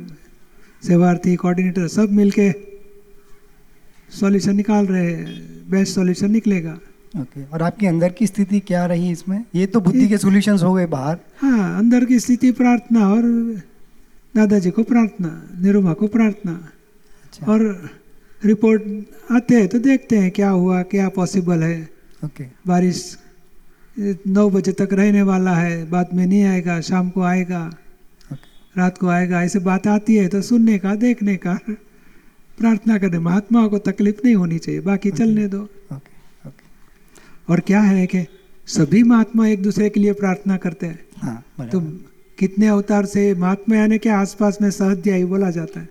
सेवार्थी 0.82 1.34
कोऑर्डिनेटर 1.36 1.88
सब 1.88 2.12
मिलके 2.12 2.48
सॉल्यूशन 4.14 4.56
निकाल 4.56 4.86
रहे 4.86 5.12
हैं 5.12 5.70
बेस्ट 5.70 5.94
सॉल्यूशन 5.94 6.30
निकलेगा। 6.30 6.72
Okay 6.72 7.40
okay. 7.40 7.52
और 7.52 7.62
आपकी 7.62 7.86
अंदर 7.86 8.12
की 8.12 8.26
स्थिति 8.26 8.60
क्या 8.62 8.84
रही 8.86 9.10
इसमें? 9.10 9.44
ये 9.54 9.66
तो 9.66 9.80
बुद्धि 9.80 10.06
के 10.08 10.18
सॉल्यूशंस 10.18 10.62
हो 10.62 10.72
गए 10.74 10.86
बाहर। 10.88 11.18
हाँ 11.38 11.78
अंदर 11.78 12.04
की 12.04 12.18
स्थिति 12.20 12.50
प्रार्थना 12.52 13.08
और 13.08 13.22
दादाजी 14.34 14.70
को 14.70 14.82
प्रार्थना 14.84 15.30
निरुमा 15.62 15.92
को 15.92 16.06
प्रार्थना। 16.08 16.52
अच्छा। 17.24 17.52
और 17.52 17.60
रिपोर्ट 18.42 18.82
आते 19.32 19.54
हैं 19.54 19.68
तो 19.68 19.78
देखते 19.80 20.18
हैं 20.18 20.30
क्या 20.30 20.50
हुआ 20.50 20.82
क्या 20.84 21.08
पॉसिबल 21.10 21.62
है। 21.62 21.80
Okay 21.80 22.26
okay. 22.26 22.52
बारिश 22.66 23.16
नौ 24.26 24.48
बजे 24.50 24.72
तक 24.74 24.92
रहने 24.92 25.22
वाला 25.22 25.54
है 25.56 25.84
बाद 25.90 26.08
में 26.14 26.26
नहीं 26.26 26.42
आएगा 26.44 26.80
शाम 26.82 27.10
को 27.10 27.22
आएगा। 27.22 27.64
ओके 28.30 28.80
रात 28.80 28.98
को 28.98 29.08
आएगा 29.08 29.42
ऐसे 29.42 29.58
बात 29.60 29.86
आती 29.86 30.14
है 30.16 30.28
तो 30.28 30.42
सुनने 30.42 30.78
का 30.78 30.94
देखने 30.96 31.36
का। 31.36 31.58
प्रार्थना 32.58 32.98
करने 32.98 33.18
महात्माओं 33.18 33.68
को 33.68 33.78
तकलीफ़ 33.78 34.16
नहीं 34.24 34.34
होनी 34.34 34.58
चाहिए 34.58 34.80
बाकी 34.80 35.10
चलने 35.10 35.46
दो। 35.48 35.58
Okay 35.58 36.48
okay. 36.48 37.52
और 37.52 37.60
क्या 37.60 37.80
है 37.80 38.06
कि 38.06 38.24
सभी 38.66 39.02
महात्मा 39.02 39.46
एक 39.48 39.62
दूसरे 39.62 39.88
के 39.90 40.00
लिए 40.00 40.12
प्रार्थना 40.12 40.56
करते 40.56 40.86
हैं। 40.86 40.98
हाँ 41.16 41.68
तो 41.68 41.80
कितने 42.38 42.66
अवतार 42.66 43.06
से 43.06 43.34
महात्मा 43.34 43.76
यानी 43.76 43.98
के 43.98 44.08
आसपास 44.08 44.58
में 44.62 44.70
सहध्यायी 44.70 45.24
बोला 45.24 45.50
जाता 45.50 45.80
है। 45.80 45.88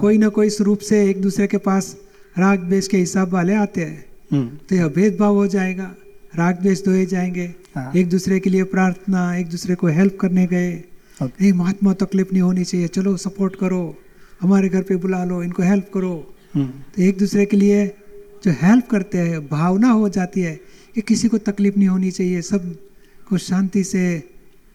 कोई 0.00 0.18
ना 0.18 0.28
कोई 0.28 0.50
स्वरूप 0.50 0.78
से 0.78 1.10
एक 1.10 1.22
दूसरे 1.22 1.46
के 1.46 1.58
पास 1.58 1.96
राग 2.38 2.58
द्वेष 2.58 2.88
के 2.88 2.96
हिसाब 2.96 3.32
वाले 3.32 3.54
आते 3.54 3.84
हैं। 3.84 4.04
हम्म, 4.32 4.48
तो 4.68 4.74
यह 4.76 4.88
भेदभाव 4.88 5.34
हो 5.34 5.46
जाएगा 5.46 5.94
राग 6.36 6.60
द्वेष 6.60 6.84
धोए 6.84 7.06
जाएँगे। 7.06 7.54
हाँ। 7.76 7.92
एक 7.96 8.08
दूसरे 8.08 8.40
के 8.40 8.50
लिए 8.50 8.64
प्रार्थना 8.64 9.36
एक 9.36 9.48
दूसरे 9.48 9.74
को 9.74 9.86
हेल्प 9.86 10.18
करने 10.20 10.46
गए। 10.46 10.72
नहीं 11.22 11.52
महात्मा 11.52 11.92
तकलीफ़ 11.94 12.28
नहीं 12.32 12.42
होनी 12.42 12.64
चाहिए 12.64 12.88
चलो 12.88 13.16
सपोर्ट 13.16 13.56
करो। 13.56 13.82
हमारे 14.42 14.68
घर 14.68 14.82
पे 14.82 14.96
बुला 14.96 15.24
लो 15.24 15.42
इनको 15.42 15.62
हेल्प 15.62 15.90
करो। 15.94 16.14
हम्म, 16.54 16.66
तो 16.66 17.02
एक 17.02 17.18
दूसरे 17.18 17.46
के 17.46 17.56
लिए 17.56 17.86
जो 18.44 18.50
हेल्प 18.62 18.88
करते 18.90 19.18
हैं 19.18 19.46
भावना 19.48 19.90
हो 19.90 20.08
जाती 20.08 20.40
है 20.40 20.54
कि 20.94 21.00
किसी 21.00 21.28
को 21.28 21.38
तकलीफ़ 21.40 21.76
नहीं 21.78 21.88
होनी 21.88 22.10
चाहिए 22.10 22.42
सबको 22.42 23.38
शांति 23.38 23.84
से 23.84 24.02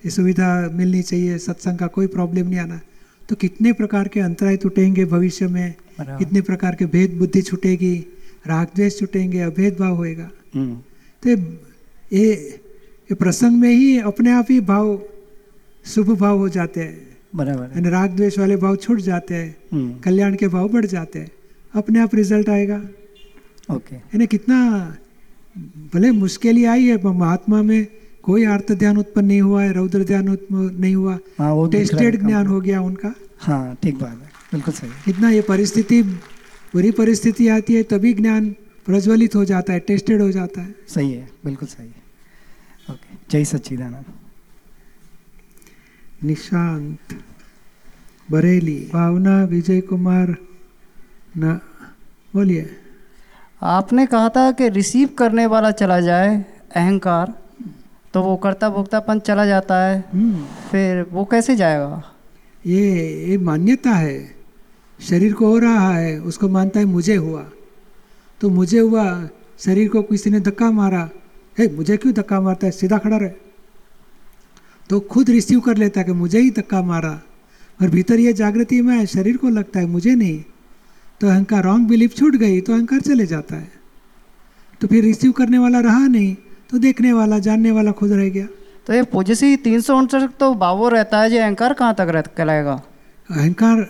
ये 0.03 0.09
सुविधा 0.09 0.47
मिलनी 0.73 1.01
चाहिए 1.01 1.37
सत्संग 1.37 1.77
का 1.77 1.87
कोई 1.87 2.07
प्रॉब्लम 2.07 2.47
नहीं 2.47 2.59
आना। 2.59 2.79
तो 3.30 3.35
कितने 3.35 3.73
प्रकार 3.73 4.07
के 4.07 4.19
अंतराय 4.19 4.57
टूटेंगे 4.57 5.06
भविष्य 5.06 5.47
में 5.47 5.73
कितने 6.01 6.42
प्रकार 6.42 6.75
के 6.75 6.85
भेद 6.85 7.18
बुद्धि 7.18 7.42
छूटेगी 7.42 7.95
राग 8.47 8.68
द्वेष 8.75 8.99
छूटेंगे 8.99 9.39
अभेद 9.42 9.77
भाव 9.80 9.95
होएगा। 9.95 10.30
हम्म, 10.56 10.75
तो 11.23 11.30
ये 12.15 12.31
ये 13.09 13.15
प्रसंग 13.15 13.59
में 13.59 13.69
ही 13.69 13.97
अपने 13.99 14.31
आप 14.31 14.47
ही 14.49 14.59
भाव 14.61 14.99
शुभ 15.85 16.09
भाव 16.19 16.37
हो 16.37 16.49
जाते 16.49 16.81
हैं। 16.81 17.06
बराबर 17.33 17.71
है। 17.75 17.89
राग 17.89 18.15
द्वेष 18.15 18.37
वाले 18.39 18.55
भाव 18.55 18.75
छूट 18.75 18.99
जाते 19.01 19.35
हैं 19.35 19.55
हम्म, 19.73 19.99
कल्याण 19.99 20.35
के 20.35 20.47
भाव 20.47 20.67
बढ़ 20.69 20.85
जाते 20.85 21.19
हैं। 21.19 21.31
अपने 21.73 21.99
आप 21.99 22.15
रिज़ल्ट 22.15 22.49
आएगा। 22.49 22.81
ओके 23.69 23.95
यानी 23.95 24.27
कितना 24.27 24.57
भले 25.93 26.11
मुश्किल 26.11 26.55
ही 26.57 26.65
आई 26.65 26.85
है 26.85 27.03
महात्मा 27.05 27.61
में 27.61 27.87
कोई 28.23 28.45
अर्थ 28.45 28.71
ध्यान 28.73 28.97
उत्पन्न 28.97 29.25
नहीं 29.27 29.41
हुआ 29.41 29.63
है 29.63 29.73
रौद्र 29.73 30.03
ध्यान 30.03 30.29
उत्पन्न 30.29 30.75
नहीं 30.81 30.95
हुआ। 30.95 31.17
हाँ 31.39 31.51
वो 31.53 31.67
टेस्टेड 31.67 32.19
ज्ञान 32.25 32.47
हो 32.47 32.59
गया 32.61 32.81
उनका। 32.81 33.13
हाँ 33.39 33.77
ठीक 33.83 33.97
बात 33.99 34.09
है। 34.11 34.29
बिल्कुल 34.53 34.73
सही। 34.73 34.89
कितना 35.05 35.29
ये 35.29 35.41
परिस्थिति 35.41 36.01
बुरी 36.73 36.91
परिस्थिति 36.91 37.47
आती 37.47 37.75
है 37.75 37.83
तभी 37.83 38.13
ज्ञान 38.13 38.49
प्रज्वलित 38.85 39.35
हो 39.35 39.43
जाता 39.45 39.73
है 39.73 39.79
टेस्टेड 39.79 40.21
हो 40.21 40.31
जाता 40.31 40.61
है। 40.61 40.75
सही 40.87 41.11
है 41.11 41.27
बिल्कुल 41.45 41.67
सही 41.67 41.87
है। 41.87 42.93
ओके 42.93 43.15
जय 43.31 43.45
सच्चिदानंद। 43.45 44.05
निशांत 46.24 47.14
बरेली 48.31 48.78
भावना 48.94 49.44
विजय 49.44 49.81
कुमार 49.81 50.36
न 51.38 51.54
बोलिए। 52.33 52.69
आपने 53.62 54.06
कहा 54.06 54.30
था 54.30 54.52
कि 54.52 54.69
रिसीव 54.69 55.09
करने 55.18 55.45
वाला 55.45 55.71
चला 55.71 56.00
जाए 56.02 56.36
अहंकार 56.76 57.33
तो 58.14 58.21
वो 58.24 58.36
कर्ता 58.38 58.69
भोक्तापन 58.69 59.19
चला 59.19 59.45
जाता 59.45 59.80
है 59.86 60.04
हम्म, 60.14 60.45
फिर 60.71 61.06
वो 61.12 61.26
कैसे 61.26 61.56
जाएगा? 61.56 62.04
ये 62.66 63.26
ये 63.30 63.38
मान्यता 63.38 63.92
है 63.92 64.36
शरीर 65.00 65.33
को 65.33 65.47
हो 65.47 65.57
रहा 65.57 65.90
है 65.94 66.19
उसको 66.19 66.50
मानता 66.50 66.80
है 66.80 66.86
मुझे 66.86 67.16
हुआ। 67.16 67.45
तो 68.42 68.50
मुझे 68.50 68.80
हुआ 68.80 69.30
शरीर 69.59 69.90
को 69.90 70.02
किसी 70.02 70.30
ने 70.30 70.40
धक्का 70.40 70.71
मारा 70.71 71.09
है 71.59 71.76
मुझे 71.76 71.97
क्यों 71.97 72.14
धक्का 72.14 72.42
मारता 72.42 72.66
है? 72.68 72.71
सीधा 72.71 72.97
खड़ा 72.97 73.18
रहे। 73.18 73.46
तो 74.89 74.99
खुद 75.06 75.29
रिसीव 75.29 75.59
कर 75.59 75.77
लेता 75.77 75.99
है 75.99 76.06
कि 76.06 76.11
मुझे 76.13 76.39
ही 76.39 76.49
धक्का 76.51 76.81
मारा 76.83 77.19
और 77.79 77.89
भीतर 77.89 78.19
ये 78.19 78.33
जागृति 78.33 78.81
में 78.81 79.06
शरीर 79.06 79.37
को 79.37 79.49
लगता 79.49 79.79
है 79.79 79.85
मुझे 79.87 80.13
नहीं। 80.15 80.44
तो 81.21 81.27
अहंकार 81.27 81.63
रॉन्ग 81.63 81.87
बिलीफ 81.89 82.15
छूट 82.15 82.35
गई 82.35 82.61
तो 82.61 82.73
अहंकार 82.73 82.99
चले 83.01 83.25
जाता 83.25 83.56
है। 83.56 83.71
तो 84.81 84.87
फिर 84.87 85.03
रिसीव 85.03 85.31
करने 85.31 85.57
वाला 85.57 85.79
रहा 85.79 86.07
नहीं 86.07 86.35
तो 86.69 86.77
देखने 86.77 87.13
वाला 87.13 87.39
जानने 87.39 87.71
वाला 87.71 87.91
खुद 87.91 88.11
रह 88.11 88.29
गया। 88.29 88.47
तो 88.87 88.94
ये 88.94 89.03
पोजिसी 89.06 89.56
तीन 89.57 89.81
सौ 89.81 89.97
उनसठ 89.97 90.29
तो 90.39 90.53
बावो 90.56 90.89
रहता 90.89 91.21
है 91.21 91.29
जो 91.29 91.37
अहंकार 91.37 91.73
कहाँ 91.73 91.94
तक 91.95 92.07
रह 92.09 92.21
कहलाएगा? 92.21 92.81
अहंकार 93.29 93.87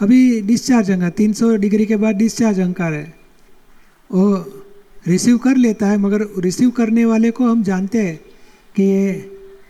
अभी 0.00 0.40
डिस्चार्ज 0.42 0.90
अहंकार 0.90 1.10
तीन 1.10 1.32
सौ 1.32 1.54
डिग्री 1.56 1.86
के 1.86 1.96
बाद 1.96 2.16
डिस्चार्ज 2.16 2.60
अहंकार 2.60 2.92
है। 2.92 3.14
वो 4.10 4.34
रिसीव 5.06 5.36
कर 5.38 5.56
लेता 5.56 5.86
है 5.86 5.96
मगर 5.98 6.26
रिसीव 6.38 6.70
करने 6.70 7.04
वाले 7.04 7.30
को 7.30 7.44
हम 7.44 7.62
जानते 7.62 8.02
हैं 8.02 8.16
कि 8.74 8.82
ये 8.82 9.12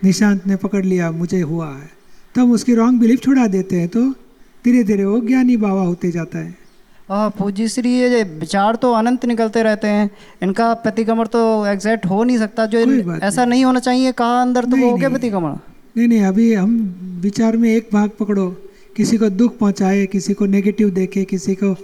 निशांत 0.04 0.46
ने 0.46 0.56
पकड़ 0.56 0.84
लिया 0.84 1.10
मुझे 1.10 1.40
हुआ 1.40 1.76
है। 1.76 1.90
तो 2.34 2.42
हम 2.42 2.52
उसकी 2.52 2.74
रॉन्ग 2.74 3.00
बिलीफ 3.00 3.20
छुड़ा 3.20 3.46
देते 3.46 3.76
हैं 3.76 3.88
तो 3.88 4.10
धीरे 4.64 4.84
धीरे 4.84 5.04
वो 5.04 5.20
ज्ञानी 5.20 5.56
बाबा 5.56 5.80
होते 5.80 6.10
जाता 6.10 6.38
है। 6.38 6.58
हाँ 7.08 7.30
पूज्य 7.30 7.68
श्री 7.68 7.92
ये 7.92 8.22
विचार 8.22 8.76
तो 8.76 8.92
अनंत 8.92 9.24
निकलते 9.24 9.62
रहते 9.62 9.88
हैं। 9.88 10.10
इनका 10.42 10.74
प्रतिक्रमण 10.74 11.26
तो 11.26 11.66
एग्जैक्ट 11.66 12.06
हो 12.06 12.24
नहीं 12.24 12.38
सकता 12.38 12.66
जो 12.66 12.78
इन- 12.78 13.22
ऐसा 13.22 13.44
नहीं। 13.44 13.64
होना 13.64 13.80
चाहिए 13.80 14.12
कहाँ 14.12 14.42
अंदर 14.42 14.64
तो 14.64 14.76
वो 14.76 14.90
हो 14.90 14.96
गया 14.96 15.08
नहीं। 15.08 15.18
प्रतिक्रमण 15.18 15.56
नहीं 15.96 16.08
नहीं 16.08 16.22
अभी 16.22 16.54
हम 16.54 16.96
विचार 17.22 17.56
में 17.56 17.76
एक 17.76 17.88
भाग 17.92 18.10
पकड़ो। 18.20 18.56
किसी 18.96 19.16
को 19.16 19.28
दुख 19.30 19.58
पहुँचाए 19.58 20.06
किसी 20.06 20.34
को 20.34 20.46
नेगेटिव 20.46 20.90
देखे 20.90 21.24
किसी 21.24 21.54
को 21.54 21.76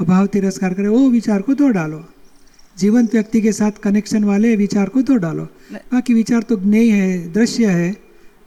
अभाव 0.00 0.26
तिरस्कार 0.26 0.74
करे 0.74 0.88
वो 0.88 1.10
विचार 1.10 1.42
को 1.42 1.54
दो 1.54 1.68
डालो। 1.68 2.04
जीवंत 2.80 3.14
व्यक्ति 3.14 3.40
के 3.40 3.52
साथ 3.52 3.78
कनेक्शन 3.82 4.24
वाले 4.24 4.54
विचार 4.56 4.88
को 4.88 5.02
तो 5.02 5.16
डालो। 5.16 5.44
बाकी 5.72 6.14
विचार 6.14 6.42
तो 6.42 6.56
नहीं 6.56 6.90
है 6.90 7.32
दृश्य 7.32 7.66
है 7.68 7.88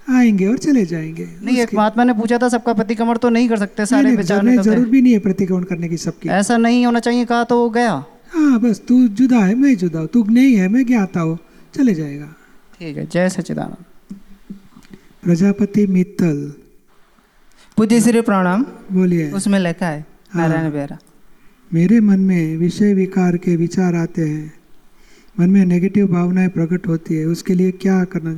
आएँगे 0.08 0.46
और 0.48 0.58
चले 0.58 0.86
जाएँगे। 0.86 1.28
नहीं 1.44 1.58
एक 1.58 1.74
महात्मा 1.74 2.04
ने 2.04 2.13
पूछा 2.13 2.38
था 2.38 2.50
सबका 2.50 2.74
प्रतिक्रमण 2.74 3.18
तो 3.18 3.30
नहीं 3.30 3.50
कर 3.50 3.58
सकते 3.58 3.86
सारे 3.86 4.04
नहीं, 4.04 4.18
विचार 4.18 4.42
नहीं, 4.44 4.58
ज़रूर 4.60 4.88
भी 4.90 5.02
नहीं 5.02 5.13
है 5.13 5.20
प्रतिक्रमण 5.20 5.63
करने 5.63 5.90
की 5.90 5.98
सबकी। 5.98 6.30
ऐसा 6.32 6.58
नहीं 6.58 6.86
होना 6.86 7.00
चाहिए 7.00 7.25
कहा 7.25 7.44
तो 7.44 7.58
वो 7.58 7.70
गया। 7.70 7.94
हाँ 8.34 8.60
बस 8.60 8.82
तू 8.88 9.08
जुदा 9.10 9.40
है 9.40 9.56
मैं 9.56 9.75
जुदा 9.78 10.00
हूँ 10.00 10.08
तू 10.08 10.24
नहीं 10.25 10.56
है 10.56 10.68
मैं 10.68 10.86
ज्ञाता 10.86 11.20
हूँ 11.20 11.38
चले 11.75 11.94
जाएगा। 11.94 12.34
ठीक 12.80 12.98
है 12.98 13.06
जय 13.06 13.30
सच्चिदानंद। 13.30 14.18
प्रजापति 15.24 15.86
मित्तल। 15.88 16.38
पूज्य 17.78 18.02
श्री 18.02 18.22
प्रणाम 18.22 18.66
बोलिए। 18.92 19.32
उसमें 19.32 19.60
लिखा 19.60 19.88
है 19.88 20.06
हाँ। 20.32 20.42
नारायण 20.42 20.72
बेरा 20.72 20.98
मेरे 21.74 22.00
मन 22.00 22.20
में 22.20 22.58
विषय 22.58 22.94
विकार 22.94 23.38
के 23.38 23.56
विचार 23.56 23.96
आते 23.96 24.22
हैं। 24.22 24.53
मन 25.36 25.50
में 25.50 25.65
नेगेटिव 25.65 26.08
भावनाएँ 26.08 26.50
प्रकट 26.50 26.88
होती 26.88 27.15
है। 27.15 27.25
उसके 27.25 27.53
लिए 27.53 27.72
क्या 27.74 28.03
करना 28.03 28.32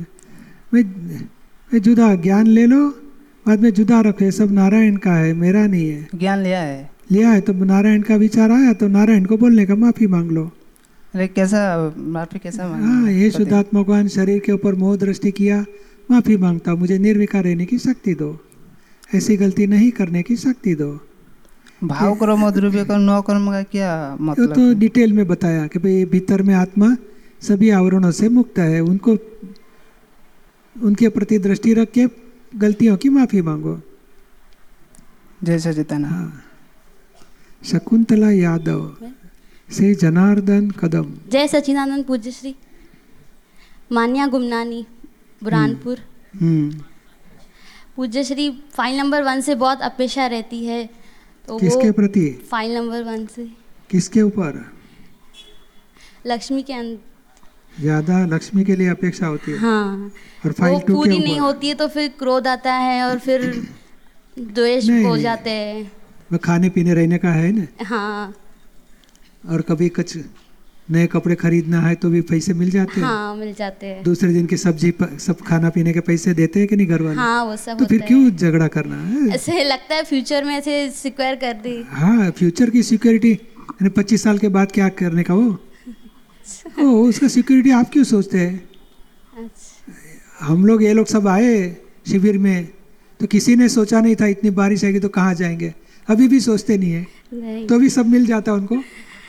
मैं 0.74 0.82
मैं 1.70 1.80
जुदा 1.80 2.14
ज्ञान 2.14 2.46
ले 2.46 2.64
लो 2.66 2.78
बाद 3.46 3.60
में 3.60 3.70
जुदा 3.70 4.00
रखो। 4.00 4.24
ये 4.24 4.30
सब 4.30 4.52
नारायण 4.52 4.96
का 4.96 5.14
है 5.14 5.32
मेरा 5.34 5.66
नहीं 5.66 5.88
है। 5.88 6.06
ज्ञान 6.14 6.38
लिया 6.38 6.60
है। 6.60 6.90
लिया 7.12 7.30
है 7.30 7.40
तो 7.40 7.52
नारायण 7.54 8.02
का 8.02 8.16
विचार 8.16 8.50
आया 8.50 8.72
तो 8.72 8.88
नारायण 8.88 9.24
को 9.24 9.36
बोलने 9.36 9.66
का 9.66 9.74
माफ़ी 9.76 10.06
मांग 10.06 10.30
लो। 10.30 10.44
अरे 11.14 11.26
कैसा 11.28 11.60
माफ़ी 11.96 12.38
कैसा 12.38 12.64
हाँ 12.66 13.02
है? 13.06 13.14
ये 13.14 13.30
शुद्धात्मा 13.30 13.82
भगवान 13.82 14.08
शरीर 14.08 14.38
के 14.46 14.52
ऊपर 14.52 14.74
मोह 14.74 14.96
दृष्टि 14.96 15.30
किया 15.30 15.64
माफ़ी 16.10 16.36
माँगता 16.36 16.70
हूँ। 16.70 16.80
मुझे 16.80 16.98
निर्विकार 16.98 17.44
रहने 17.44 17.66
की 17.66 17.78
शक्ति 17.78 18.14
दो। 18.14 18.30
ऐसी 19.14 19.36
गलती 19.36 19.66
नहीं 19.66 19.90
करने 19.90 20.22
की 20.22 20.36
शक्ति 20.36 20.74
दो। 20.74 20.90
भाव 21.82 22.14
कर्म 22.14 22.50
द्रव्य 22.50 22.84
कर्म 22.84 23.00
नौ 23.00 23.20
कर्म 23.22 23.50
का 23.52 23.62
क्या 23.62 24.16
मतलब 24.20 24.54
तो 24.54 24.72
डिटेल 24.74 25.12
में 25.12 25.26
बताया 25.26 25.66
कि 25.66 25.78
भाई 25.78 26.04
भीतर 26.04 26.42
में 26.42 26.54
आत्मा 26.54 26.88
सभी 27.42 27.70
आवरणों 27.70 28.10
से 28.10 28.28
मुक्त 28.28 28.58
है। 28.58 28.80
उनको 28.80 29.16
उनके 30.76 31.08
प्रति 31.08 31.38
दृष्टि 31.38 31.74
रख 31.74 31.90
के 31.90 32.06
गलतियों 32.52 32.96
की 32.96 33.08
माफ़ी 33.08 33.40
मांगो। 33.42 33.80
जय 35.44 35.58
सचिदानंद 35.58 36.06
हाँ। 36.06 36.42
शकुंतला 37.62 38.30
यादव 38.30 38.96
से 39.68 39.94
जनार्दन 39.94 40.70
कदम। 40.70 41.12
जय 41.28 41.48
सचिदानंद 41.48 42.04
पूज्य 42.04 42.30
श्री। 42.30 42.54
मान्या 43.92 44.26
गुमनानी 44.26 44.86
बुरहानपुर 45.42 45.98
हम्म। 46.40 46.80
पूज्य 47.96 48.24
श्री 48.24 48.50
फ़ाइल 48.72 48.98
नंबर 48.98 49.22
वन 49.22 49.40
से 49.40 49.54
बहुत 49.54 49.82
अपेक्षा 49.82 50.26
रहती 50.26 50.64
है। 50.64 50.88
तो 51.48 51.58
किसके 51.58 51.90
प्रति? 51.92 52.30
फ़ाइल 52.50 52.74
नंबर 52.74 53.02
वन 53.02 53.26
से। 53.26 53.44
किसके 53.90 54.22
ऊपर? 54.22 54.64
लक्ष्मी 56.26 56.62
के 56.70 56.82
ज़्यादा 57.80 58.24
लक्ष्मी 58.26 58.64
के 58.64 58.76
लिए 58.76 58.88
अपेक्षा 58.88 59.26
होती 59.26 59.50
है? 59.52 59.58
हाँ। 59.58 60.10
और 60.46 60.52
फ़ाइल 60.52 60.74
वो 60.74 60.80
टू 60.80 60.94
पूरी 60.94 61.18
नहीं 61.18 61.38
होती 61.40 61.68
है 61.68 61.74
तो 61.74 61.88
फिर 61.88 62.08
क्रोध 62.18 62.46
आता 62.46 62.72
है 62.74 63.02
और 63.04 63.18
फिर 63.18 63.42
द्वेष 64.38 64.88
हो 65.06 65.16
जाते 65.18 65.50
हैं। 65.50 65.90
वो 66.32 66.38
खाने 66.44 66.68
पीने 66.70 66.94
रहने 66.94 67.18
का 67.18 67.28
है 67.32 67.52
ना? 67.52 67.66
हाँ। 67.84 68.34
और 69.44 69.60
कभी 69.60 69.88
कुछ 69.88 70.16
नए 70.90 71.06
कपड़े 71.06 71.34
खरीदना 71.34 71.80
है 71.80 71.94
तो 71.94 72.08
भी 72.10 72.20
पैसे 72.20 72.52
मिल 72.54 72.70
जाते 72.70 73.00
हैं? 73.00 73.06
हाँ 73.06 73.34
मिल 73.36 73.52
जाते 73.58 73.86
हैं। 73.86 74.02
दूसरे 74.02 74.32
दिन 74.32 74.46
की 74.46 74.56
सब्ज़ी 74.56 74.92
सब 75.20 75.40
खाना 75.46 75.70
पीने 75.70 75.92
के 75.92 76.00
पैसे 76.00 76.34
देते 76.34 76.58
हैं 76.60 76.68
कि 76.68 76.76
नहीं 76.76 76.86
घर 76.86 77.02
वाले 77.02 77.16
हाँ 77.16 77.44
वो 77.44 77.56
सब 77.56 77.78
तो 77.78 77.84
फिर 77.84 78.00
क्यों 78.02 78.30
झगड़ा 78.30 78.66
करना 78.76 78.96
है? 78.96 79.28
ऐसे 79.34 79.64
लगता 79.64 79.94
है 79.94 80.04
फ्यूचर 80.04 80.44
में 80.44 80.54
ऐसे 80.56 80.90
सिक्योर 80.90 81.34
कर 81.34 81.52
दी। 81.62 81.76
हाँ 81.90 82.30
फ्यूचर 82.30 82.70
की 82.70 82.82
सिक्योरिटी 82.82 83.32
यानी 83.32 83.88
पच्चीस 83.88 84.22
साल 84.22 84.38
के 84.38 84.48
बाद 84.48 84.72
क्या 84.72 84.88
करने 85.00 85.22
का 85.22 85.34
वो? 85.34 85.58
ओ 86.80 86.82
उसका 87.08 87.28
सिक्योरिटी 87.28 87.70
आप 87.70 87.90
क्यों 87.92 88.04
सोचते 88.04 88.38
हैं? 88.38 88.54
अच्छा। 89.38 90.46
हम 90.46 90.64
लोग 90.66 90.82
ये 90.82 90.92
लोग 90.92 91.06
सब 91.06 91.28
आए 91.28 91.52
शिविर 92.10 92.38
में 92.38 92.68
तो 93.20 93.26
किसी 93.26 93.56
ने 93.56 93.68
सोचा 93.68 94.00
नहीं 94.00 94.16
था 94.16 94.26
इतनी 94.26 94.50
बारिश 94.50 94.84
आएगी 94.84 95.00
तो 95.00 95.08
कहाँ 95.08 95.34
जाएँगे? 95.34 95.72
अभी 96.08 96.28
भी 96.28 96.40
सोचते 96.40 96.76
नहीं 96.78 96.92
है। 96.92 97.06
नहीं। 97.34 97.66
तो 97.66 97.78
भी 97.78 97.88
सब 97.90 98.06
मिल 98.06 98.26
जाता 98.26 98.52
उनको? 98.52 98.76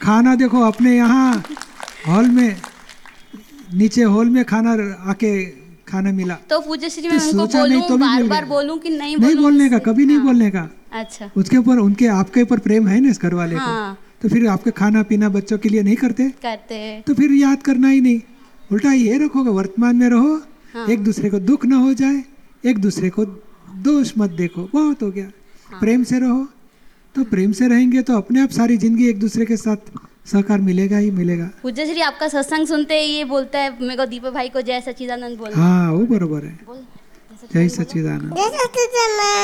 खाना 0.01 0.35
देखो 0.35 0.61
अपने 0.61 0.95
यहाँ 0.95 1.43
हॉल 2.07 2.27
में 2.29 2.55
नीचे 3.73 4.03
हॉल 4.03 4.29
में 4.29 4.43
खाना 4.45 4.71
आके 5.11 5.31
खाना 5.87 6.11
मिला। 6.11 6.35
तो 6.49 6.59
पूज्य 6.59 6.89
श्री 6.89 7.09
तो 7.09 7.15
मैं 7.15 7.19
उनको 7.19 7.67
नहीं 7.67 7.79
बोलूँ 7.79 7.87
तो 7.87 7.97
बार 7.97 8.23
बार 8.23 8.45
बोलूँ 8.45 8.77
कि 8.79 8.89
नहीं 8.89 9.15
नहीं 9.17 9.35
बोलने 9.35 9.69
का? 9.69 9.77
कभी 9.79 10.05
नहीं 10.05 10.17
हाँ, 10.17 10.25
बोलने 10.25 10.49
का। 10.51 10.69
अच्छा। 10.91 11.29
उसके 11.37 11.57
ऊपर 11.57 11.77
उनके 11.79 12.07
आपके 12.07 12.41
ऊपर 12.41 12.59
प्रेम 12.59 12.87
है 12.87 12.99
ना 12.99 13.09
इस 13.09 13.21
घर 13.21 13.33
वाले 13.33 13.55
को? 13.55 13.61
हाँ। 13.61 13.97
तो 14.21 14.29
फिर 14.29 14.47
आपके 14.47 14.71
खाना 14.71 15.03
पीना 15.03 15.29
बच्चों 15.29 15.57
के 15.57 15.69
लिए 15.69 15.81
नहीं 15.83 15.95
करते? 15.95 16.29
करते। 16.41 17.03
तो 17.07 17.13
फिर 17.13 17.31
याद 17.33 17.63
करना 17.63 17.89
ही 17.89 18.01
नहीं। 18.01 18.19
उल्टा 18.71 18.91
ये 18.93 19.17
रखोगे 19.25 19.49
वर्तमान 19.49 19.95
में 19.95 20.09
रहो 20.09 20.35
हाँ। 20.73 20.87
एक 20.87 21.03
दूसरे 21.03 21.29
को 21.29 21.39
दुख 21.39 21.65
ना 21.65 21.77
हो 21.77 21.93
जाए 21.93 22.23
एक 22.63 22.79
दूसरे 22.79 23.09
को 23.09 23.25
दोष 23.83 24.13
मत 24.17 24.29
देखो 24.37 24.69
बहुत 24.73 25.03
हो 25.03 25.11
गया। 25.11 25.31
हाँ। 25.69 25.79
प्रेम 25.79 26.03
से 26.03 26.19
रहो 26.19 26.47
तो 27.15 27.23
प्रेम 27.25 27.51
से 27.51 27.67
रहेंगे 27.67 28.01
तो 28.01 28.17
अपने 28.17 28.41
आप 28.41 28.49
सारी 28.51 28.77
ज़िंदगी 28.77 29.09
एक 29.09 29.19
दूसरे 29.19 29.45
के 29.45 29.57
साथ 29.57 29.91
सहकार 30.27 30.59
मिलेगा 30.61 30.97
ही 30.97 31.11
मिलेगा। 31.13 31.49
पूज्य 31.61 31.85
श्री 31.85 32.01
आपका 32.01 32.27
सत्संग 32.29 32.67
सुनते 32.67 32.99
ही 33.01 33.07
ये 33.07 33.23
बोलता 33.25 33.59
है 33.59 33.69
मेरे 33.81 33.95
को 33.97 34.05
दीपक 34.07 34.33
भाई 34.33 34.49
को 34.49 34.61
जय 34.61 34.81
सच्चिदानंद 34.81 35.37
बोल। 35.37 35.53
हाँ 35.53 35.91
वो 35.91 36.05
बरोबर 36.07 36.45
है। 36.45 36.57
जय 37.53 37.69
सच्चिदानंद 37.69 38.33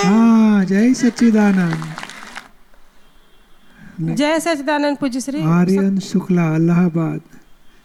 हाँ 0.06 0.66
जय 0.66 0.94
सच्चिदानंद। 0.94 2.02
जय 4.12 4.40
सचिदानंद 4.40 4.98
पूज्य 4.98 5.20
श्री। 5.22 5.42
आर्यन 5.52 6.00
शुक्ला 6.02 6.56
इलाहाबाद 6.56 7.22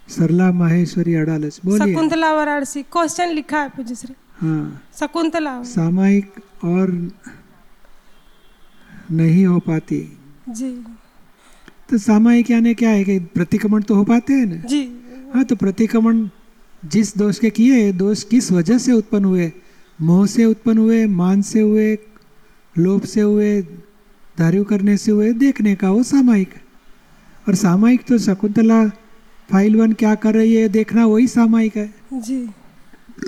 सरला 0.09 0.51
माहेश्वरी 0.55 1.15
अडालस 1.15 1.61
बोलिए। 1.65 1.93
शकुंतला 1.93 2.33
वाराणसी 2.35 2.83
क्वेश्चन 2.93 3.35
लिखा 3.35 3.61
है 3.61 3.69
पूज्य 3.69 3.95
श्री। 3.95 4.15
हाँ। 4.41 4.83
शकुंतला। 5.01 5.63
सामायिक 5.65 6.41
और 6.65 6.91
नहीं 9.11 9.45
हो 9.47 9.59
पाती। 9.59 10.01
जी। 10.49 10.71
तो 11.91 11.99
सामायिक 11.99 12.51
यानी 12.51 12.75
क्या 12.75 12.91
है 12.91 13.05
कि 13.05 13.19
प्रतिक्रमण 13.19 13.83
तो 13.83 13.95
हो 13.95 14.05
पाते 14.05 14.33
हैं 14.33 14.47
ना? 14.47 14.57
जी। 14.57 14.83
हाँ 15.35 15.45
तो 15.45 15.57
प्रतिक्रमण 15.57 16.29
जिस 16.83 17.17
दोष 17.19 17.39
के 17.39 17.51
किए 17.51 17.93
दोष 17.93 18.23
किस 18.25 18.51
वजह 18.53 18.79
से 18.79 18.93
उत्पन्न 18.93 19.25
हुए? 19.25 19.53
मोह 19.99 20.27
से 20.27 20.45
उत्पन्न 20.45 20.79
हुए 20.79 21.07
मान 21.07 21.43
से 21.43 21.61
हुए 21.61 21.99
लोभ 22.77 23.05
से 23.05 23.21
हुए 23.21 23.61
धार्य 24.39 24.65
करने 24.65 24.97
से 24.97 25.13
हुए 25.13 25.33
देखने 25.33 25.75
का 25.75 25.91
वो 25.91 26.03
सामायिक। 26.03 26.55
और 27.47 27.55
सामायिक 27.55 28.05
तो 28.09 28.19
शकुंतला 28.19 28.87
फ़ाइल 29.49 29.77
वन 29.77 29.93
क्या 29.93 30.15
कर 30.15 30.35
रही 30.35 30.55
है 30.55 30.69
देखना 30.69 31.07
वही 31.07 31.27
सामायिक 31.27 31.77
है। 31.77 31.95
जी। 32.13 32.43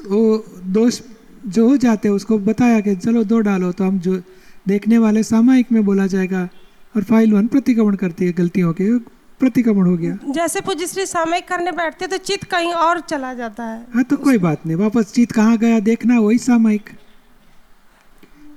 वो 0.06 0.44
दोष 0.66 1.00
जो 1.46 1.68
हो 1.68 1.76
जाते 1.76 2.08
हैं 2.08 2.14
उसको 2.14 2.38
बताया 2.38 2.80
कि 2.80 2.94
चलो 2.96 3.24
दो 3.24 3.40
डालो 3.40 3.72
तो 3.72 3.84
हम 3.84 3.98
जो 3.98 4.20
देखने 4.66 4.98
वाले 4.98 5.22
सामायिक 5.22 5.72
में 5.72 5.84
बोला 5.84 6.06
जाएगा 6.06 6.48
और 6.94 7.02
फ़ाइल 7.02 7.32
वन 7.32 7.46
प्रतिक्रमण 7.46 7.94
करती 7.96 8.26
है 8.26 8.32
गलतियों 8.32 8.72
के 8.72 8.96
प्रतिक्रमण 9.40 9.86
हो 9.86 9.96
गया। 9.96 10.18
जैसे 10.32 10.60
पूज्य 10.60 10.86
श्री 10.86 11.06
सामयिक 11.06 11.48
करने 11.48 11.72
बैठते 11.72 12.06
तो 12.06 12.16
चित 12.18 12.44
कहीं 12.44 12.72
और 12.74 13.00
चला 13.00 13.32
जाता 13.34 13.64
है। 13.64 13.86
हाँ 13.94 14.04
तो 14.04 14.16
कोई 14.16 14.38
बात 14.38 14.66
नहीं 14.66 14.76
वापस 14.76 15.12
चित 15.12 15.32
कहाँ 15.32 15.56
गया 15.58 15.78
देखना 15.80 16.18
वही 16.20 16.38
सामयिक। 16.38 16.90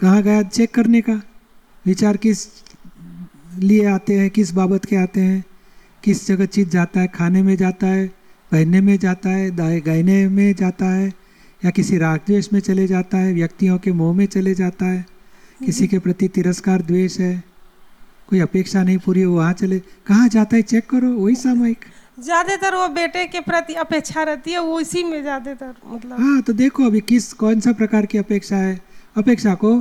कहाँ 0.01 0.21
गया 0.23 0.41
चेक 0.43 0.73
करने 0.73 1.01
का? 1.01 1.21
विचार 1.85 2.17
किस 2.17 2.47
लिए 3.59 3.85
आते 3.85 4.19
हैं 4.19 4.29
किस 4.29 4.51
बाबत 4.53 4.85
के 4.85 4.95
आते 4.95 5.21
हैं? 5.21 5.43
किस 6.03 6.27
जगह 6.27 6.45
चीज़ 6.45 6.69
जाता 6.69 6.99
है 6.99 7.07
खाने 7.07 7.41
में 7.43 7.55
जाता 7.57 7.87
है 7.87 8.07
पहनने 8.51 8.81
में 8.81 8.97
जाता 8.99 9.29
है 9.29 9.49
दाए 9.55 9.79
गायने 9.81 10.27
में 10.27 10.53
जाता 10.55 10.85
है 10.85 11.07
या 11.61 11.69
किसी 11.69 11.97
राग 11.97 12.19
द्वेष 12.27 12.51
में 12.53 12.59
चले 12.59 12.87
जाता 12.87 13.17
है 13.17 13.33
व्यक्तियों 13.33 13.77
के 13.77 13.91
मोह 13.91 14.15
में 14.15 14.25
चले 14.25 14.53
जाता 14.55 14.85
है? 14.85 15.05
किसी 15.65 15.87
के 15.87 15.99
प्रति 15.99 16.27
तिरस्कार 16.29 16.81
द्वेष 16.83 17.19
है 17.19 17.33
कोई 18.29 18.39
अपेक्षा 18.41 18.83
नहीं 18.83 18.97
पूरी 18.97 19.25
वहाँ 19.25 19.53
चले। 19.53 19.79
कहाँ 20.07 20.27
जाता 20.29 20.55
है? 20.55 20.61
चेक 20.63 20.89
करो 20.89 21.09
वही 21.11 21.35
सामायिक। 21.35 21.85
ज़्यादातर 22.19 22.75
वो 22.75 22.87
बेटे 22.89 23.25
के 23.27 23.39
प्रति 23.41 23.73
अपेक्षा 23.75 24.23
रहती 24.23 24.51
है 24.51 24.59
वो 24.61 24.79
इसी 24.79 25.03
में 25.03 25.21
ज़्यादातर 25.21 25.73
मतलब। 25.85 26.19
हाँ 26.19 26.41
तो 26.41 26.53
देखो 26.53 26.85
अभी 26.85 27.01
किस 27.03 27.31
कौन 27.33 27.59
सा 27.59 27.71
प्रकार 27.73 28.05
की 28.05 28.17
अपेक्षा 28.17 28.57
है। 28.57 28.79
अपेक्षा 29.15 29.53
को 29.55 29.73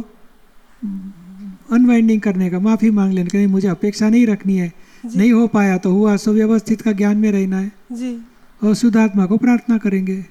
अनवाइंडिंग 1.73 2.21
करने 2.21 2.51
का 2.51 2.59
माफ़ी 2.61 2.91
मांग 2.91 3.13
लेने 3.13 3.31
का 3.31 3.47
मुझे 3.51 3.69
अपेक्षा 3.69 4.09
नहीं 4.09 4.27
रखनी 4.27 4.57
है। 4.57 4.73
नहीं 5.07 5.33
हो 5.33 5.47
पाया 5.49 5.77
तो 5.79 5.93
हुआ 5.93 6.17
सुव्यवस्थित 6.19 6.81
का 6.83 6.93
ज्ञान 6.93 7.17
में 7.17 7.31
रहना 7.33 7.59
है। 7.59 7.73
जी। 7.93 8.19
और 8.61 8.75
शुद्धात्मा 8.75 9.27
को 9.27 9.37
प्रार्थना 9.37 9.79
करेंगे। 9.79 10.25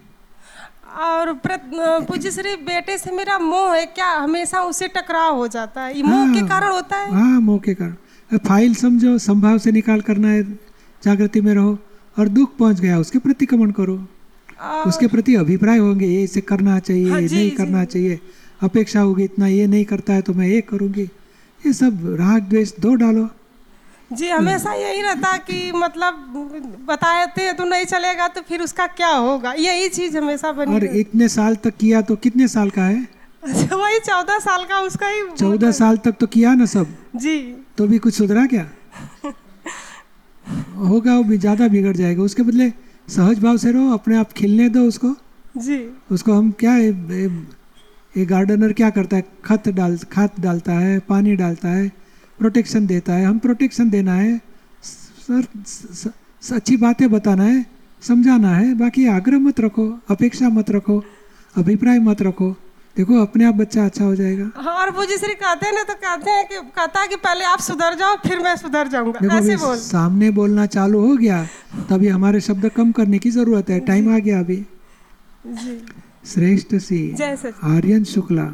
और 0.91 1.33
पूज्य 1.45 2.31
श्री 2.31 2.55
बेटे 2.65 2.97
से 2.97 3.11
मेरा 3.11 3.37
मोह 3.39 3.75
है 3.75 3.85
क्या 3.87 4.07
हमेशा 4.09 4.61
उससे 4.63 4.87
टकराव 4.87 5.35
हो 5.35 5.47
जाता 5.47 5.81
है? 5.81 5.95
ये 5.97 6.03
मोह 6.03 6.33
के 6.33 6.39
हाँ। 6.39 6.47
कारण 6.49 6.71
होता 6.71 6.97
है? 6.97 7.11
हाँ 7.11 7.39
मोह 7.41 7.59
के 7.59 7.73
कारण। 7.73 7.95
फ़ाइल 8.37 8.73
समझो 8.75 9.17
संभाव 9.17 9.57
से 9.57 9.71
निकाल 9.71 10.01
करना 10.01 10.29
है 10.29 10.43
जागृति 11.03 11.41
में 11.41 11.53
रहो 11.53 11.77
और 12.17 12.27
दुख 12.29 12.55
पहुँच 12.57 12.79
गया 12.79 12.99
उसके 12.99 13.19
प्रतिक्रमण 13.19 13.71
करो। 13.71 13.95
और 14.61 14.87
उसके 14.87 15.07
प्रति 15.07 15.35
अभिप्राय 15.35 15.77
होंगे 15.77 16.05
ये 16.07 16.23
इसे 16.23 16.41
करना 16.41 16.79
चाहिए 16.79 17.09
हाँ, 17.09 17.21
जी, 17.21 17.35
नहीं 17.35 17.49
जी। 17.49 17.55
करना 17.55 17.83
चाहिए। 17.85 18.19
अपेक्षा 18.61 19.01
होगी 19.01 19.23
इतना 19.23 19.47
ये 19.47 19.67
नहीं 19.67 19.85
करता 19.85 20.13
है 20.13 20.21
तो 20.21 20.33
मैं 20.33 20.47
ये 20.47 20.61
करूँगी। 20.61 21.03
ये 21.63 21.73
सब 21.73 22.15
राग 22.19 22.41
द्वेष 22.49 22.73
दो 22.79 22.93
डालो। 22.95 23.27
जी 24.11 24.27
हमेशा 24.29 24.73
यही 24.73 25.01
रहता 25.01 25.35
कि 25.39 25.71
मतलब 25.71 26.13
बताते 26.87 27.41
हैं 27.41 27.55
तो 27.55 27.63
नहीं 27.65 27.85
चलेगा 27.85 28.27
तो 28.27 28.41
फिर 28.41 28.61
उसका 28.61 28.87
क्या 28.89 29.09
होगा? 29.09 29.53
यही 29.53 29.89
चीज़ 29.89 30.17
हमेशा 30.17 30.51
बनी 30.53 30.73
और 30.75 30.85
इतने 30.85 31.27
साल 31.29 31.55
तक 31.55 31.77
किया 31.79 32.01
तो 32.01 32.15
कितने 32.17 32.47
साल 32.49 32.69
का 32.69 32.83
है? 32.83 33.07
अच्छा, 33.43 33.75
वही 33.75 33.99
चौदह 33.99 34.39
साल 34.39 34.65
का 34.65 34.79
उसका 34.81 35.07
ही 35.07 35.21
चौदह 35.37 35.71
साल 35.73 35.97
तक 35.97 36.15
तो 36.19 36.27
किया 36.27 36.53
ना 36.55 36.65
सब? 36.67 36.87
जी। 37.15 37.37
तो 37.77 37.87
भी 37.87 37.97
कुछ 37.97 38.13
सुधरा 38.13 38.45
क्या? 38.45 38.65
होगा 40.79 41.15
वो 41.15 41.23
भी 41.23 41.37
ज़्यादा 41.37 41.67
बिगड़ 41.67 41.95
जाएगा। 41.95 42.23
उसके 42.23 42.43
बदले 42.43 42.69
सहज 43.07 43.39
भाव 43.39 43.57
से 43.57 43.71
रहो 43.71 43.93
अपने 43.93 44.17
आप 44.17 44.31
खिलने 44.33 44.67
दो 44.69 44.81
उसको। 44.87 45.15
जी। 45.57 45.79
उसको 46.11 46.33
हम 46.33 46.51
क्या 46.59 46.75
ये 46.77 48.25
गार्डनर 48.25 48.73
क्या 48.73 48.89
करता 48.89 49.17
है? 49.17 49.23
खत 49.45 49.69
डाल 49.69 49.97
खाद 50.11 50.39
डालता 50.39 50.73
है 50.73 50.99
पानी 51.09 51.35
डालता 51.35 51.69
है। 51.69 51.91
प्रोटेक्शन 52.41 52.85
देता 52.87 53.13
है 53.13 53.25
हम 53.25 53.37
प्रोटेक्शन 53.39 53.89
देना 53.89 54.13
है। 54.13 54.37
सर 55.27 55.43
स- 55.43 55.87
स- 55.99 56.07
स- 56.41 56.53
अच्छी 56.53 56.77
बातें 56.77 57.09
बताना 57.11 57.43
है 57.43 57.65
समझाना 58.07 58.55
है 58.55 58.73
बाकी 58.73 59.05
आग्रह 59.07 59.39
मत 59.39 59.59
रखो 59.59 59.85
अपेक्षा 60.09 60.49
मत 60.49 60.71
रखो 60.71 61.03
अभिप्राय 61.57 61.99
मत 61.99 62.21
रखो। 62.21 62.49
देखो 62.97 63.19
अपने 63.21 63.45
आप 63.45 63.53
बच्चा 63.55 63.85
अच्छा 63.85 64.03
हो 64.03 64.15
जाएगा। 64.15 64.49
हाँ 64.55 64.73
और 64.73 64.89
वो 64.91 65.05
जिसरी 65.05 65.33
कहते 65.33 65.65
हैं 65.65 65.73
ना 65.73 65.83
तो 65.83 65.93
कहते 65.93 66.31
हैं 66.31 66.45
कि 66.47 66.55
कहता 66.55 67.01
है 67.01 67.07
कि 67.07 67.15
पहले 67.15 67.45
आप 67.45 67.59
सुधर 67.59 67.93
जाओ 67.93 68.15
फिर 68.15 68.39
मैं 68.39 68.55
सुधर 68.55 68.87
जाऊँगा। 68.87 69.37
ऐसे 69.37 69.55
बोल। 69.57 69.77
सामने 69.77 70.29
बोलना 70.31 70.65
चालू 70.65 70.99
हो 71.07 71.15
गया 71.17 71.43
तभी 71.89 72.07
हमारे 72.07 72.41
शब्द 72.41 72.69
कम 72.69 72.91
करने 72.91 73.19
की 73.19 73.31
ज़रूरत 73.31 73.69
है। 73.69 73.79
टाइम 73.79 74.15
आ 74.15 74.19
गया 74.19 74.39
अभी। 74.39 74.65
श्रेष्ठ 76.25 76.75
सी 76.75 77.15
आर्यन 77.63 78.03
शुक्ला 78.03 78.47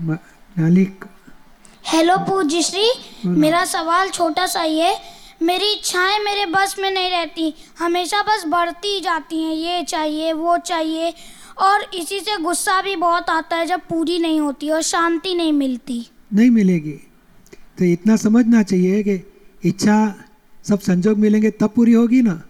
म- 0.00 0.18
नालिक 0.58 1.04
हेलो 1.86 2.16
पूज्य 2.18 2.62
श्री 2.62 2.88
मेरा 3.26 3.64
सवाल 3.64 4.08
छोटा 4.08 4.46
सा 4.46 4.60
ही 4.60 4.78
है। 4.78 5.00
मेरी 5.42 5.72
इच्छाएँ 5.72 6.18
मेरे 6.18 6.46
बस 6.46 6.76
में 6.78 6.90
नहीं 6.90 7.10
रहती। 7.10 7.54
हमेशा 7.78 8.22
बस 8.22 8.44
बढ़ती 8.46 8.88
ही 8.88 9.00
जाती 9.00 9.42
हैं। 9.42 9.54
ये 9.54 9.82
चाहिए 9.82 10.32
वो 10.32 10.56
चाहिए। 10.58 11.14
और 11.58 11.82
इसी 11.94 12.20
से 12.20 12.36
गुस्सा 12.42 12.82
भी 12.82 12.96
बहुत 12.96 13.30
आता 13.30 13.56
है 13.56 13.66
जब 13.66 13.80
पूरी 13.80 14.18
नहीं 14.18 14.40
होती 14.40 14.70
और 14.70 14.82
शांति 14.82 15.34
नहीं 15.34 15.52
मिलती। 15.52 16.10
नहीं 16.34 16.50
मिलेगी। 16.50 16.98
तो 17.78 17.84
इतना 17.84 18.16
समझना 18.16 18.62
चाहिए 18.62 19.02
कि 19.02 19.32
इच्छा 19.64 20.14
सब 20.68 20.80
संजोग 20.80 21.18
मिलेंगे 21.18 21.50
तब 21.50 21.70
पूरी 21.70 21.92
होगी 21.92 22.22
ना? 22.22 22.42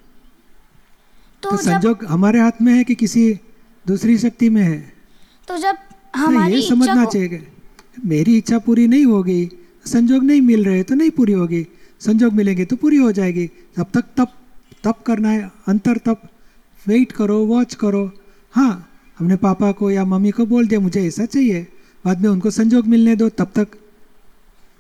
तो 1.43 1.51
तो 1.51 1.57
संजोग 1.57 2.05
हमारे 2.05 2.41
हाथ 2.41 2.63
में 2.63 2.73
है 2.73 2.85
कि 2.85 2.95
किसी 2.95 3.33
दूसरी 3.87 4.19
शक्ति 4.19 4.49
में 4.49 4.63
है? 4.63 4.93
तो 5.49 5.57
जब 5.57 5.77
तो 5.77 6.19
हमारी 6.19 6.55
ये 6.55 6.69
समझना 6.69 7.05
चाहिए 7.05 7.53
मेरी 7.97 8.37
इच्छा 8.39 8.59
पूरी 8.59 8.87
नहीं 8.87 9.05
होगी, 9.07 9.49
संजोग 9.87 10.25
नहीं 10.25 10.41
मिल 10.41 10.65
रहे 10.65 10.83
तो 10.83 10.95
नहीं 10.95 11.11
पूरी 11.11 11.33
होगी। 11.33 11.67
संजोग 12.01 12.33
मिलेंगे 12.33 12.65
तो 12.65 12.77
पूरी 12.77 12.97
हो 12.97 13.13
जाएगी। 13.13 13.47
तब 13.77 13.87
तक 13.95 14.05
तप 14.17 14.33
तप 14.85 15.03
करना 15.07 15.31
है, 15.31 15.51
अंतर 15.69 15.97
तप 15.97 16.23
वेट 16.87 17.13
करो 17.13 17.39
वॉच 17.47 17.75
करो। 17.75 18.11
हाँ 18.55 18.89
हमने 19.19 19.37
पापा 19.37 19.71
को 19.73 19.91
या 19.91 20.05
मम्मी 20.05 20.31
को 20.31 20.47
बोल 20.47 20.67
दिया, 20.69 20.81
मुझे 20.81 21.07
ऐसा 21.07 21.25
चाहिए। 21.25 21.67
बाद 22.05 22.21
में 22.21 22.29
उनको 22.31 22.51
संजोग 22.51 22.87
मिलने 22.87 23.17
दो, 23.17 23.29
तब 23.29 23.53
तक 23.55 23.69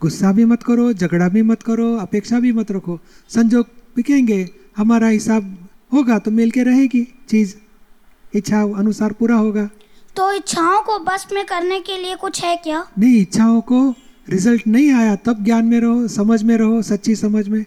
गुस्सा 0.00 0.32
भी 0.32 0.44
मत 0.44 0.62
करो, 0.62 0.92
झगड़ा 0.92 1.28
भी 1.28 1.42
मत 1.42 1.62
करो, 1.62 1.94
अपेक्षा 1.96 2.40
भी 2.40 2.52
मत 2.52 2.70
रखो। 2.72 2.98
संजोग 3.28 3.66
बिकेंगे, 3.96 4.48
हमारा 4.76 5.08
हिसाब 5.08 5.56
होगा 5.92 6.18
तो 6.18 6.30
मिल 6.30 6.50
के 6.50 6.62
रहेगी, 6.62 7.02
चीज़, 7.28 7.54
इच्छा 8.34 8.62
अनुसार 8.62 9.12
पूरा 9.12 9.36
होगा। 9.36 9.68
तो 10.16 10.32
इच्छाओं 10.32 10.80
को 10.82 10.98
बस 10.98 11.26
में 11.32 11.44
करने 11.46 11.80
के 11.80 11.96
लिए 12.02 12.14
कुछ 12.16 12.42
है 12.44 12.56
क्या? 12.56 12.86
नहीं 12.98 13.20
इच्छाओं 13.20 13.60
को 13.60 13.94
रिज़ल्ट 14.28 14.66
नहीं 14.66 14.92
आया 14.92 15.16
तब 15.16 15.44
ज्ञान 15.44 15.64
में 15.64 15.78
रहो 15.80 16.06
समझ 16.08 16.42
में 16.42 16.56
रहो 16.56 16.82
सच्ची 16.82 17.14
समझ 17.16 17.48
में। 17.48 17.64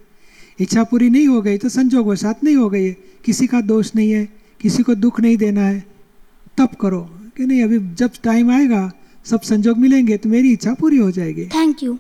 इच्छा 0.60 0.84
पूरी 0.84 1.10
नहीं 1.10 1.28
हो 1.28 1.42
गई 1.42 1.58
तो 1.58 1.70
संजोग 1.70 2.08
वशात 2.08 2.44
नहीं 2.44 2.56
हो 2.56 2.70
गई 2.70 2.86
है। 2.86 2.96
किसी 3.26 3.48
का 3.48 3.62
दोष 3.62 3.92
नहीं 3.96 4.12
है 4.12 4.26
किसी 4.62 4.84
को 4.84 4.96
दुख 4.96 5.20
नहीं 5.20 5.38
देना 5.38 5.62
है। 5.62 5.84
तब 6.58 6.76
करो 6.82 7.02
कि 7.38 7.46
नहीं 7.46 7.64
अभी 7.64 7.80
जब 7.96 8.12
टाइम 8.24 8.52
आएगा 8.52 8.92
सब 9.26 9.42
संजोग 9.42 9.78
मिलेंगे 9.78 10.18
तो 10.18 10.30
मेरी 10.30 10.52
इच्छा 10.54 10.74
पूरी 10.74 10.98
हो 10.98 11.12
जाएगी। 11.12 11.46
थैंक 11.56 11.84
यू 11.84 11.98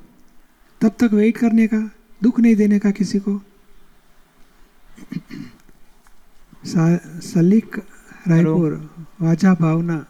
तब 0.81 0.91
तक 0.99 1.13
वेट 1.13 1.37
करने 1.37 1.67
का 1.67 1.79
दुख 2.21 2.39
नहीं 2.39 2.55
देने 2.55 2.79
का 2.79 2.91
किसी 2.91 3.19
को। 3.19 3.39
सलीक 7.23 7.75
रायपुर 8.27 8.73
वाजा 9.21 9.53
भावना। 9.53 10.05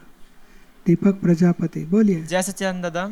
दीपक 0.86 1.20
प्रजापति 1.20 1.84
बोलिए। 1.86 2.22
जय 2.24 2.42
सच्चिदानंद 2.42 2.82
दादा 2.82 3.10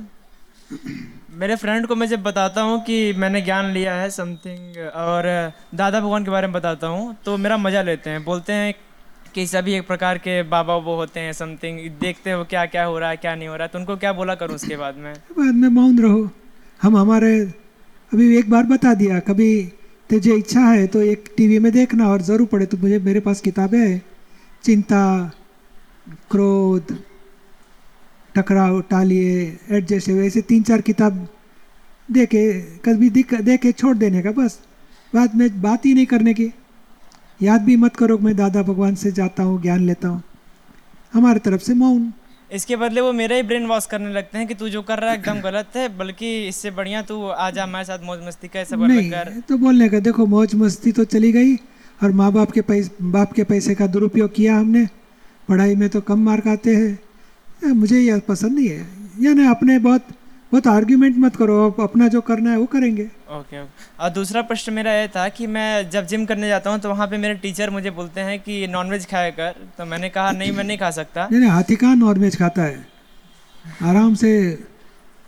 मेरे 1.35 1.57
फ्रेंड 1.57 1.87
को 1.87 1.95
मैं 1.97 2.07
जब 2.09 2.23
बताता 2.23 2.63
हूँ 2.63 2.81
कि 2.85 3.13
मैंने 3.15 3.41
ज्ञान 3.43 3.71
लिया 3.73 3.95
है 3.95 4.09
समथिंग 4.11 4.77
और 4.97 5.27
दादा 5.75 6.01
भगवान 6.01 6.25
के 6.25 6.31
बारे 6.31 6.47
में 6.47 6.55
बताता 6.55 6.87
हूँ 6.87 7.15
तो 7.25 7.37
मेरा 7.39 7.57
मज़ा 7.59 7.83
लेते 7.83 8.11
हैं। 8.11 8.25
बोलते 8.25 8.53
हैं 8.53 8.75
कि 9.35 9.47
सभी 9.47 9.75
एक 9.75 9.87
प्रकार 9.87 10.19
के 10.19 10.43
बाबा 10.51 10.77
वो 10.79 10.95
होते 10.97 11.21
हैं 11.21 11.33
समथिंग 11.35 11.79
देखते 12.01 12.33
हो 12.33 12.45
क्या 12.45 12.65
क्या 12.67 12.85
हो 12.85 12.99
रहा 12.99 13.11
है 13.11 13.17
क्या 13.17 13.35
नहीं 13.35 13.49
हो 13.49 13.57
रहा 13.57 13.65
है। 13.65 13.69
तो 13.69 13.79
उनको 13.79 13.97
क्या 13.97 14.13
बोला 14.13 14.35
करूँ 14.35 14.55
उसके 14.55 14.77
बाद 14.77 14.97
में? 14.97 15.13
बाद 15.39 15.55
में 15.55 15.69
मौन 15.71 15.99
रहो। 15.99 16.29
हम 16.81 16.97
हमारे 16.97 17.41
अभी 18.13 18.37
एक 18.39 18.51
बार 18.51 18.65
बता 18.67 18.95
दिया 18.95 19.19
कभी 19.23 19.51
तुझे 20.11 20.35
इच्छा 20.37 20.61
है 20.61 20.87
तो 20.87 21.03
एक 21.05 21.35
टीवी 21.37 21.59
में 21.59 21.73
देखना 21.73 22.09
और 22.09 22.23
ज़रूर 22.23 22.47
पढ़े 22.47 22.67
तो 22.67 22.77
मुझे 22.77 22.99
मेरे 23.01 23.21
पास 23.21 23.41
किताबें 23.41 23.79
हैं। 23.79 24.03
चिंता 24.65 25.03
क्रोध 26.31 26.97
टकराव 28.38 28.81
टालिए 28.90 29.35
एडजस्ट 29.70 30.09
ऐसे 30.09 30.40
तीन 30.44 30.62
चार 30.62 30.81
किताब 30.83 31.27
दे 32.09 32.27
के 32.27 32.42
कभी 32.85 33.11
दिख 33.11 33.35
दे 33.42 33.57
के 33.57 33.72
छोड़ 33.72 33.96
देने 33.96 34.22
का 34.22 34.31
बस। 34.33 34.59
बाद 35.12 35.35
में 35.35 35.61
बात 35.62 35.87
ही 35.87 35.94
नहीं 35.94 36.07
करने 36.07 36.35
की। 36.35 36.53
याद 37.40 37.62
भी 37.62 37.77
मत 37.77 37.96
करो 37.96 38.18
मैं 38.18 38.35
दादा 38.37 38.62
भगवान 38.62 38.94
से 38.94 39.12
जाता 39.12 39.42
हूँ 39.42 39.61
ज्ञान 39.62 39.81
लेता 39.87 40.09
हूँ। 40.09 40.22
हमारे 41.12 41.38
तरफ़ 41.40 41.62
से 41.62 41.74
मौन। 41.74 42.12
इसके 42.51 42.77
बदले 42.77 43.01
वो 43.01 43.12
मेरा 43.12 43.37
ही 43.37 43.42
ब्रेन 43.42 43.66
वॉश 43.66 43.87
करने 43.87 44.12
लगते 44.12 44.38
हैं 44.38 44.46
कि 44.48 44.55
तू 44.55 44.68
जो 44.68 44.83
कर 44.83 44.98
रहा 44.98 45.11
है 45.11 45.16
एकदम 45.18 45.40
गलत 45.40 45.77
है 45.77 45.88
बल्कि 45.98 46.29
इससे 46.48 46.70
बढ़िया 46.70 47.03
तू 47.03 47.22
आ 47.22 47.51
जा 47.51 47.64
हमारे 47.64 47.85
साथ 47.85 48.05
मौज 48.05 48.27
मस्ती 48.27 48.48
का 48.48 48.61
अलग 48.61 48.87
नहीं 48.87 49.11
कर। 49.11 49.33
तो 49.48 49.59
बोलने 49.59 49.88
का 49.88 49.98
देखो 50.01 50.27
मौज 50.27 50.55
मस्ती 50.55 50.92
तो 50.92 51.05
चली 51.07 51.33
गई 51.33 51.55
और 52.01 52.12
माँ 52.12 52.31
बाप 52.33 52.51
के 52.51 52.61
पैसे 52.62 53.05
बाप 53.11 53.33
के 53.33 53.44
पैसे 53.44 53.74
का 53.74 53.87
दुरुपयोग 53.88 54.35
किया 54.35 54.57
हमने। 54.57 54.87
पढ़ाई 55.48 55.74
में 55.74 55.88
तो 55.88 56.01
कम 56.03 56.24
मार्क 56.24 56.46
आते 56.48 56.77
हैं। 56.77 56.98
मुझे 57.62 58.01
यह 58.01 58.18
पसंद 58.29 58.59
नहीं 58.59 58.68
है। 58.68 58.87
या 59.21 59.33
ना 59.35 59.51
अपने 59.51 59.79
बहुत 59.81 60.07
बहुत 60.53 60.66
आर्ग्यूमेंट 60.66 61.16
मत 61.18 61.37
करो 61.37 61.55
आप 61.62 61.81
अपना 61.81 62.07
जो 62.09 62.21
करना 62.21 62.51
है 62.51 62.59
वो 62.59 62.66
करेंगे। 62.66 63.05
ओके 63.31 63.61
ओके 63.62 64.03
और 64.03 64.11
दूसरा 64.11 64.42
प्रश्न 64.42 64.73
मेरा 64.73 64.92
ये 64.92 65.09
था 65.09 65.29
कि 65.29 65.47
मैं 65.47 65.90
जब 65.90 66.07
जिम 66.07 66.25
करने 66.27 66.49
जाता 66.49 66.71
हूँ 66.71 66.79
तो 66.81 66.88
वहाँ 66.88 67.07
पे 67.07 67.16
मेरे 67.18 67.35
टीचर 67.37 67.71
मुझे 67.71 67.90
बोलते 67.90 68.21
हैं 68.21 68.38
कि 68.40 68.66
नॉनवेज 68.66 69.07
खाया 69.07 69.31
कर। 69.31 69.55
तो 69.79 69.85
मैंने 69.85 70.09
कहा 70.09 70.31
नहीं 70.33 70.53
मैं 70.53 70.64
नहीं 70.64 70.79
खा 70.79 70.90
सकता। 70.90 71.27
नहीं 71.31 71.40
नहीं 71.40 71.51
हाथी 71.51 71.77
कहाँ 71.77 71.97
नॉनवेज 71.97 72.37
खाता 72.37 72.62
है? 72.62 72.87
आराम 73.83 74.14
से 74.14 74.31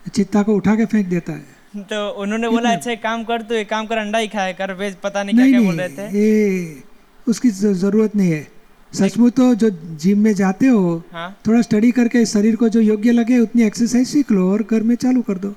चित्ता 0.07 0.43
को 0.43 0.55
उठा 0.57 0.75
के 0.75 0.85
फेंक 0.87 1.09
देता 1.09 1.33
है। 1.33 1.85
तो 1.85 2.09
उन्होंने 2.23 2.49
बोला 2.49 2.71
अच्छा 2.73 2.91
एक 2.91 3.03
काम 3.03 3.25
कर 3.25 3.43
तो 3.43 3.55
एक 3.55 3.69
काम 3.71 3.87
कर 3.87 3.99
अंडा 3.99 4.19
ही 4.19 4.29
खाया 4.29 4.53
कर 4.53 4.73
वेज 4.75 4.95
पता 5.03 5.23
नहीं 5.23 5.37
क्या 5.37 5.45
नहीं 5.45 5.55
क्या 5.55 5.63
बोल 5.63 5.81
रहे 5.81 5.89
थे? 5.89 6.07
ये 6.19 6.83
उसकी 7.27 7.51
ज़रूरत 7.51 8.17
नहीं 8.17 8.31
है। 8.31 8.47
सचमुच 8.93 9.33
तो 9.33 9.55
जो 9.55 9.71
जिम 9.97 10.19
में 10.19 10.33
जाते 10.35 10.67
हो 10.67 11.03
हाँ। 11.13 11.31
थोड़ा 11.47 11.61
स्टडी 11.63 11.91
करके 11.93 12.25
शरीर 12.27 12.57
को 12.57 12.69
जो 12.69 12.81
योग्य 12.81 13.13
लगे 13.13 13.39
उतनी 13.39 13.63
एक्सरसाइज 13.63 14.09
सीख 14.09 14.33
लो 14.33 14.51
और 14.53 14.63
घर 14.63 14.83
में 14.83 14.95
चालू 14.97 15.23
कर 15.23 15.39
दो। 15.39 15.55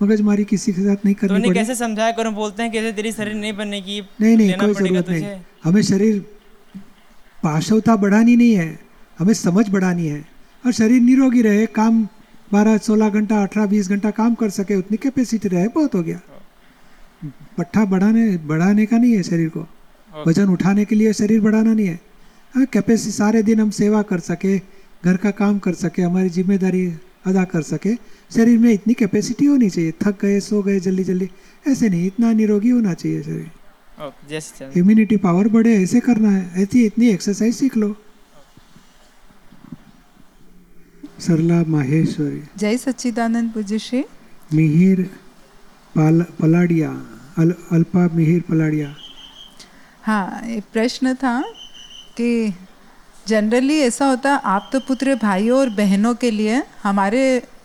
मगजमारी 0.00 0.44
किसी 0.44 0.72
के 0.72 0.82
साथ 0.82 1.04
नहीं 1.04 1.14
तो 1.14 1.26
करनी 1.26 1.40
पड़े। 1.40 1.54
कैसे 1.54 1.74
समझाया 1.74 2.12
करूँ 2.12 2.32
बोलते 2.34 2.62
हैं 2.62 2.72
कि 2.72 2.78
ऐसे 2.78 2.92
तेरी 2.92 3.12
शरीर 3.12 3.34
नहीं 3.34 3.56
बनने 3.56 3.80
की 3.80 4.00
नहीं 4.20 4.36
नहीं 4.36 4.52
कोई 4.54 4.74
ज़रूरत 4.74 5.08
नहीं। 5.08 5.36
हमें 5.64 5.82
शरीर 5.82 6.20
पाशवता 7.38 7.96
बढ़ानी 7.96 8.36
नहीं 8.36 8.54
है 8.54 8.78
हमें 9.18 9.34
समझ 9.34 9.68
बढ़ानी 9.68 10.06
है। 10.06 10.24
और 10.64 10.72
शरीर 10.72 11.00
निरोगी 11.02 11.42
रहे 11.42 11.66
काम 11.74 12.02
बारह 12.52 12.76
सोलह 12.78 13.08
घंटा 13.10 13.42
अठारह 13.42 13.66
बीस 13.66 13.88
घंटा 13.88 14.10
काम 14.12 14.34
कर 14.34 14.50
सके 14.50 14.76
उतनी 14.76 14.96
कैपेसिटी 14.96 15.48
रहे 15.48 15.68
बहुत 15.70 15.94
हो 15.94 16.02
गया। 16.02 16.20
पट्ठा 17.58 17.84
बढ़ाने 17.86 18.26
बढ़ाने 18.46 18.86
का 18.86 18.98
नहीं 18.98 19.12
है 19.12 19.22
शरीर 19.22 19.48
को। 19.48 19.66
वज़न 20.26 20.48
उठाने 20.48 20.84
के 20.84 20.94
लिए 20.94 21.12
शरीर 21.12 21.40
बढ़ाना 21.40 21.72
नहीं 21.72 21.86
है 21.86 21.94
हाँ। 21.94 22.09
कैपेसिटी 22.54 23.10
सारे 23.12 23.42
दिन 23.42 23.60
हम 23.60 23.70
सेवा 23.72 24.02
कर 24.02 24.18
सके 24.20 24.56
घर 25.04 25.16
का 25.16 25.30
काम 25.32 25.58
कर 25.58 25.74
सके 25.74 26.02
हमारी 26.02 26.28
ज़िम्मेदारी 26.30 26.86
अदा 27.26 27.44
कर 27.44 27.62
सके। 27.62 27.94
शरीर 28.30 28.58
में 28.58 28.72
इतनी 28.72 28.94
कैपेसिटी 28.94 29.46
होनी 29.46 29.68
चाहिए 29.70 29.92
थक 30.02 30.20
गए 30.22 30.40
सो 30.40 30.62
गए 30.62 30.80
जल्दी 30.80 31.04
जल्दी। 31.04 31.28
ऐसे 31.64 31.88
नहीं 31.88 32.06
इतना 32.06 32.32
निरोगी 32.32 32.70
होना 32.70 32.94
चाहिए 32.94 33.22
शरीर। 33.22 34.78
इम्यूनिटी 34.78 35.16
पावर 35.18 35.48
बढ़े 35.48 35.74
ऐसे 35.82 36.00
करना 36.00 36.30
है 36.30 36.62
ऐसी 36.62 36.84
इतनी 36.86 37.08
एक्सरसाइज 37.08 37.54
सीख 37.54 37.76
लो। 37.76 37.94
सरला 41.20 41.62
माहेश्वरी। 41.68 42.42
जय 42.58 42.76
सच्चिदानंद 42.78 43.50
पूज्य 43.52 43.78
श्री। 43.78 44.04
मिहिर 44.54 45.02
पाल 45.94 46.22
पलाडिया 46.40 46.90
अल, 47.38 47.54
अल्पा 47.72 48.08
मिहिर 48.14 48.40
पलाडिया। 48.48 48.94
हाँ 50.02 50.42
एक 50.48 50.64
प्रश्न 50.72 51.14
था 51.14 51.42
कि 52.20 52.54
जनरली 53.26 53.78
ऐसा 53.80 54.06
होता 54.06 54.32
है, 54.32 54.40
आप 54.44 54.68
तो 54.72 54.80
पुत्र 54.80 55.14
भाइयों 55.14 55.58
और 55.58 55.68
बहनों 55.70 56.14
के 56.14 56.30
लिए 56.30 56.62
हमारे 56.82 57.22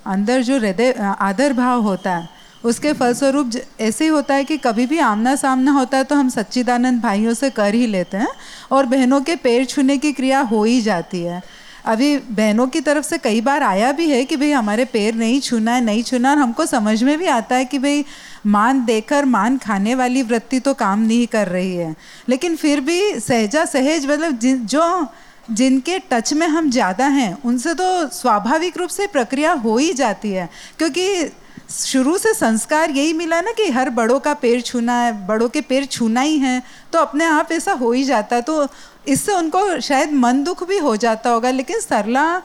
अंदर 0.07 0.41
जो 0.43 0.57
हृदय, 0.57 0.91
आदर 1.19 1.53
भाव 1.53 1.81
होता 1.81 2.15
है, 2.15 2.29
उसके 2.63 2.93
फलस्वरूप 2.93 3.51
ऐसे 3.79 4.03
ही 4.03 4.09
होता 4.09 4.35
है 4.35 4.43
कि 4.43 4.57
कभी 4.57 4.85
भी 4.85 4.99
आमना 4.99 5.35
सामना 5.35 5.71
होता 5.71 5.97
है 5.97 6.03
तो 6.03 6.15
हम 6.15 6.29
सच्चिदानंद 6.29 7.01
भाइयों 7.01 7.33
से 7.33 7.49
कर 7.49 7.73
ही 7.73 7.87
लेते 7.87 8.17
हैं 8.17 8.27
और 8.71 8.85
बहनों 8.85 9.21
के 9.21 9.35
पैर 9.35 9.65
छूने 9.65 9.97
की 9.97 10.11
क्रिया 10.13 10.39
हो 10.43 10.63
ही 10.63 10.79
जाती 10.81 11.21
है। 11.21 11.41
अभी 11.85 12.17
बहनों 12.19 12.67
की 12.67 12.79
तरफ़ 12.81 13.05
से 13.05 13.17
कई 13.17 13.41
बार 13.41 13.63
आया 13.63 13.91
भी 13.91 14.09
है 14.09 14.23
कि 14.25 14.35
भाई 14.37 14.51
हमारे 14.51 14.85
पैर 14.85 15.15
नहीं 15.15 15.39
छूना 15.41 15.73
है, 15.73 15.81
नहीं 15.81 16.03
छूना 16.03 16.31
और 16.31 16.37
हमको 16.37 16.65
समझ 16.65 17.01
में 17.03 17.17
भी 17.19 17.25
आता 17.27 17.55
है 17.55 17.65
कि 17.65 17.79
भाई 17.79 18.05
मान 18.47 18.83
देकर, 18.85 19.25
मान 19.25 19.57
खाने 19.57 19.95
वाली 19.95 20.21
वृत्ति 20.23 20.59
तो 20.59 20.73
काम 20.75 20.99
नहीं 21.01 21.27
कर 21.27 21.47
रही 21.47 21.75
है। 21.75 21.95
लेकिन 22.29 22.55
फिर 22.55 22.81
भी 22.81 23.19
सहजा 23.19 23.65
सहज 23.65 24.05
मतलब 24.05 24.39
जो 24.67 25.07
जिनके 25.51 25.97
टच 26.11 26.33
में 26.33 26.47
हम 26.47 26.69
ज़्यादा 26.71 27.07
हैं, 27.07 27.37
उनसे 27.43 27.73
तो 27.73 28.07
स्वाभाविक 28.09 28.77
रूप 28.77 28.89
से 28.89 29.07
प्रक्रिया 29.07 29.51
हो 29.55 29.77
ही 29.77 29.93
जाती 29.93 30.31
है। 30.31 30.49
क्योंकि 30.77 31.31
शुरू 31.69 32.17
से 32.17 32.33
संस्कार 32.33 32.91
यही 32.91 33.13
मिला 33.13 33.41
ना 33.41 33.51
कि 33.51 33.69
हर 33.69 33.89
बड़ों 33.89 34.19
का 34.19 34.33
पैर 34.33 34.61
छूना 34.61 34.93
है 35.01 35.27
बड़ों 35.27 35.49
के 35.49 35.61
पैर 35.61 35.85
छूना 35.85 36.21
ही 36.21 36.37
है 36.39 36.63
तो 36.93 36.99
अपने 36.99 37.25
आप 37.25 37.51
ऐसा 37.51 37.71
हो 37.71 37.91
ही 37.91 38.03
जाता 38.03 38.35
है 38.35 38.41
तो 38.41 38.67
इससे 39.07 39.31
उनको 39.31 39.79
शायद 39.79 40.13
मन 40.13 40.43
दुख 40.43 40.67
भी 40.67 40.77
हो 40.77 40.95
जाता 40.95 41.29
होगा 41.29 41.51
लेकिन 41.51 41.79
सरला 41.79 42.41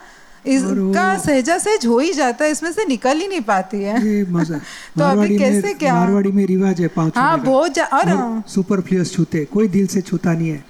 इसका 0.46 1.16
सहजा 1.18 1.58
सहज 1.58 1.86
हो 1.86 1.98
ही 1.98 2.12
जाता 2.12 2.44
है 2.44 2.50
इसमें 2.50 2.72
से 2.72 2.84
निकल 2.84 3.18
ही 3.18 3.28
नहीं 3.28 3.40
पाती 3.40 3.82
है। 3.82 3.98
तो 4.98 5.04
अभी 5.04 5.38
कैसे 5.38 5.74
क्या? 5.74 5.94
मारवाड़ी 5.94 6.32
में 6.32 6.46
रिवाज 6.46 6.80
है 6.80 6.90
हाँ 7.16 7.38
बहुत 7.40 7.78
और 7.78 8.42
सुपरफ्लुअस 8.48 9.12
छूते 9.12 9.44
कोई 9.44 9.68
दिल 9.68 9.86
से 9.86 10.00
छूता 10.00 10.32
नहीं 10.32 10.50
है। 10.50 10.64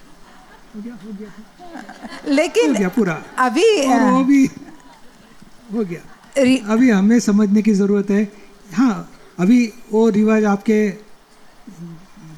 लेकिन 2.28 2.70
हो 2.70 2.78
गया 2.78 2.88
पूरा। 2.88 3.22
अभी 3.38 3.86
वो 3.86 4.24
भी 4.24 4.44
हो 5.74 5.84
गया। 5.84 6.00
अभी 6.72 6.90
हमें 6.90 7.20
समझने 7.20 7.62
की 7.62 7.72
ज़रूरत 7.74 8.10
है 8.10 8.39
हाँ 8.74 9.08
अभी 9.38 9.72
वो 9.92 10.08
रिवाज 10.08 10.44
आपके 10.44 10.82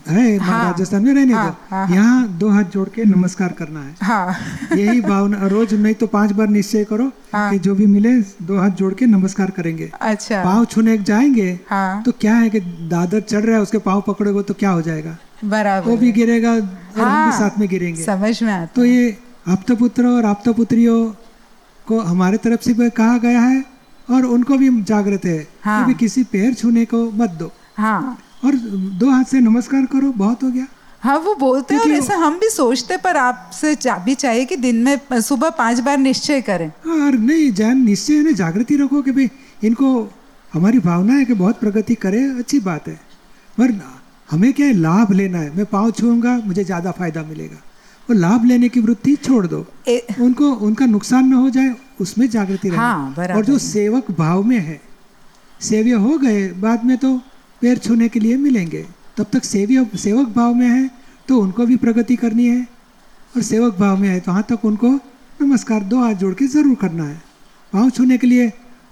है 0.09 0.37
हाँ, 0.37 0.65
राजस्थान 0.65 1.05
में 1.05 1.13
रहने 1.15 1.33
हाँ, 1.33 1.67
हाँ, 1.71 1.87
हाँ। 1.87 1.97
यहाँ 1.97 2.29
दो 2.39 2.49
हाथ 2.49 2.65
जोड़ 2.65 2.89
के 2.89 3.05
नमस्कार 3.05 3.53
करना 3.53 3.81
है। 3.81 3.95
हाँ। 4.03 4.35
यही 4.77 5.01
भावना 5.01 5.47
रोज 5.47 5.75
नहीं 5.75 5.95
तो 5.95 6.07
पाँच 6.07 6.33
बार 6.33 6.49
निश्चय 6.49 6.85
करो 6.85 7.11
हाँ। 7.33 7.51
कि 7.51 7.59
जो 7.59 7.75
भी 7.75 7.87
मिले 7.87 8.13
दो 8.43 8.59
हाथ 8.59 8.71
जोड़ 8.71 8.95
के 8.95 9.07
नमस्कार 9.07 9.51
करेंगे। 9.51 9.91
अच्छा। 10.01 10.45
पाँव 10.45 10.65
छूने 10.65 10.99
जाएँगे 10.99 11.59
हाँ। 11.69 12.03
तो 12.03 12.13
क्या 12.13 12.35
है 12.35 12.51
कि 12.51 12.61
दादर 12.61 13.21
चढ़ 13.21 13.41
रहा 13.41 13.57
है 13.57 13.63
उसके 13.63 13.79
पाँव 13.79 14.01
पकड़ोगे 14.07 14.43
तो 14.43 14.55
क्या 14.55 14.71
हो 14.71 14.83
जाएगा? 14.83 15.17
बराबर। 15.45 15.91
वो 15.91 15.97
भी 15.97 16.13
गिरेगा 16.13 16.53
और 16.53 16.61
हम 16.61 17.05
हाँ, 17.05 17.31
भी 17.31 17.39
साथ 17.39 17.59
में 17.59 17.69
गिरेंगे। 17.69 18.03
समझ 18.03 18.43
में 18.43 18.53
आता 18.53 18.73
तो 18.77 18.85
ये 18.85 19.11
आपता 19.11 19.53
आप्तपुत्र 19.53 20.07
और 20.07 20.25
आपता 20.25 20.53
पुत्रियों 20.53 21.13
को 21.87 22.01
हमारे 22.01 22.37
तरफ़ 22.37 22.61
से 22.61 22.91
कहा 22.91 23.19
गया 23.19 23.41
है 23.41 23.65
और 24.09 24.25
उनको 24.27 24.57
भी 24.57 24.71
जागृत 24.83 25.25
है 25.25 25.47
हाँ। 25.63 25.81
कि 25.81 25.87
भी 25.87 25.99
किसी 25.99 26.23
पैर 26.25 26.55
छूने 26.55 26.85
को 26.85 27.11
मत 27.13 27.31
दो। 27.31 27.51
हाँ। 27.77 28.19
और 28.45 28.55
दो 28.99 29.11
हाथ 29.11 29.25
से 29.25 29.41
नमस्कार 29.41 29.85
करो 29.87 30.13
बहुत 30.15 30.43
हो 30.43 30.51
गया। 30.51 30.67
हाँ 31.03 31.19
वो 31.19 31.35
बोलते 31.35 31.75
हैं 31.75 31.81
और 31.83 31.91
ऐसा 31.91 32.17
हम 32.17 32.39
भी 32.39 32.49
सोचते 32.51 32.97
पर 32.97 33.17
आपसे 33.17 33.75
भी 34.05 34.15
चाहिए 34.15 34.45
कि 34.45 34.57
दिन 34.57 34.77
में 34.85 35.21
सुबह 35.21 35.51
पाँच 35.51 35.81
बार 35.81 35.99
निश्चय 35.99 36.41
करें। 36.41 36.69
और 36.69 37.13
नहीं 37.13 37.51
जैन 37.53 37.85
निश्चय 37.85 38.15
है 38.15 38.23
ना 38.25 38.31
जागृति 38.33 38.77
रखो 38.77 39.03
कि 39.03 39.13
भाई 39.13 39.31
इनको 39.65 39.89
हमारी 40.53 40.79
भावना 40.79 41.15
है 41.15 41.25
कि 41.25 41.35
बहुत 41.35 41.61
प्रगति 41.61 41.95
करे 41.95 42.23
अच्छी 42.39 42.61
बात 42.61 42.89
है। 42.89 42.95
पर 43.59 43.81
हमें 44.31 44.53
क्या 44.53 44.67
है 44.67 44.73
लाभ 44.73 45.13
लेना 45.13 45.39
है। 45.39 45.57
मैं 45.57 45.67
पाँव 45.67 45.91
छूँगा 45.91 46.37
मुझे 46.45 46.65
ज़्यादा 46.65 46.91
फ़ायदा 46.91 47.23
मिलेगा। 47.23 47.57
वो 48.09 48.15
लाभ 48.15 48.45
लेने 48.45 48.69
की 48.69 48.81
वृत्ति 48.81 49.15
छोड़ 49.19 49.47
दो। 49.47 49.65
ए, 49.89 50.07
उनको 50.21 50.51
उनका 50.61 50.87
नुकसान 50.87 51.27
न 51.27 51.33
हो 51.35 51.51
जाए 51.51 51.75
उसमें 52.01 52.29
जागृति 52.31 52.69
रहे। 52.69 52.79
हाँ, 52.79 53.15
और 53.37 53.45
जो 53.45 53.59
सेवक 53.61 54.11
भाव 54.19 54.43
में 54.43 54.59
है 54.59 54.81
सेव्य 55.61 55.93
हो 55.95 56.17
गए 56.19 56.49
बाद 56.61 56.85
में 56.85 56.97
तो 56.99 57.17
पैर 57.63 57.79
छूने 57.79 58.09
के 58.09 58.21
लिए 58.21 58.37
मिलेंगे। 58.39 58.85
तब 59.17 59.27
तक 59.33 59.45
सेव्य 59.45 59.87
सेवक 59.97 60.29
भाव 60.29 60.55
में 60.55 60.69
है 60.69 60.91
तो 61.29 61.39
उनको 61.41 61.67
भी 61.67 61.77
प्रगति 61.79 62.17
करनी 62.17 62.47
है। 62.47 62.67
और 63.35 63.43
सेवक 63.43 63.79
भाव 63.79 63.97
में 63.99 64.09
है 64.09 64.19
तो 64.21 64.31
वहाँ 64.31 64.45
तक 64.49 64.65
उनको 64.65 64.89
नमस्कार 65.43 65.85
दो 65.85 66.01
हाथ 66.01 66.15
जोड़ 66.15 66.35
के 66.35 66.47
ज़रूर 66.49 66.75
करना 66.81 67.05
है। 67.05 67.21
पाँव 67.73 67.91
छूने 67.91 68.19
के 68.19 68.27
लिए 68.27 68.47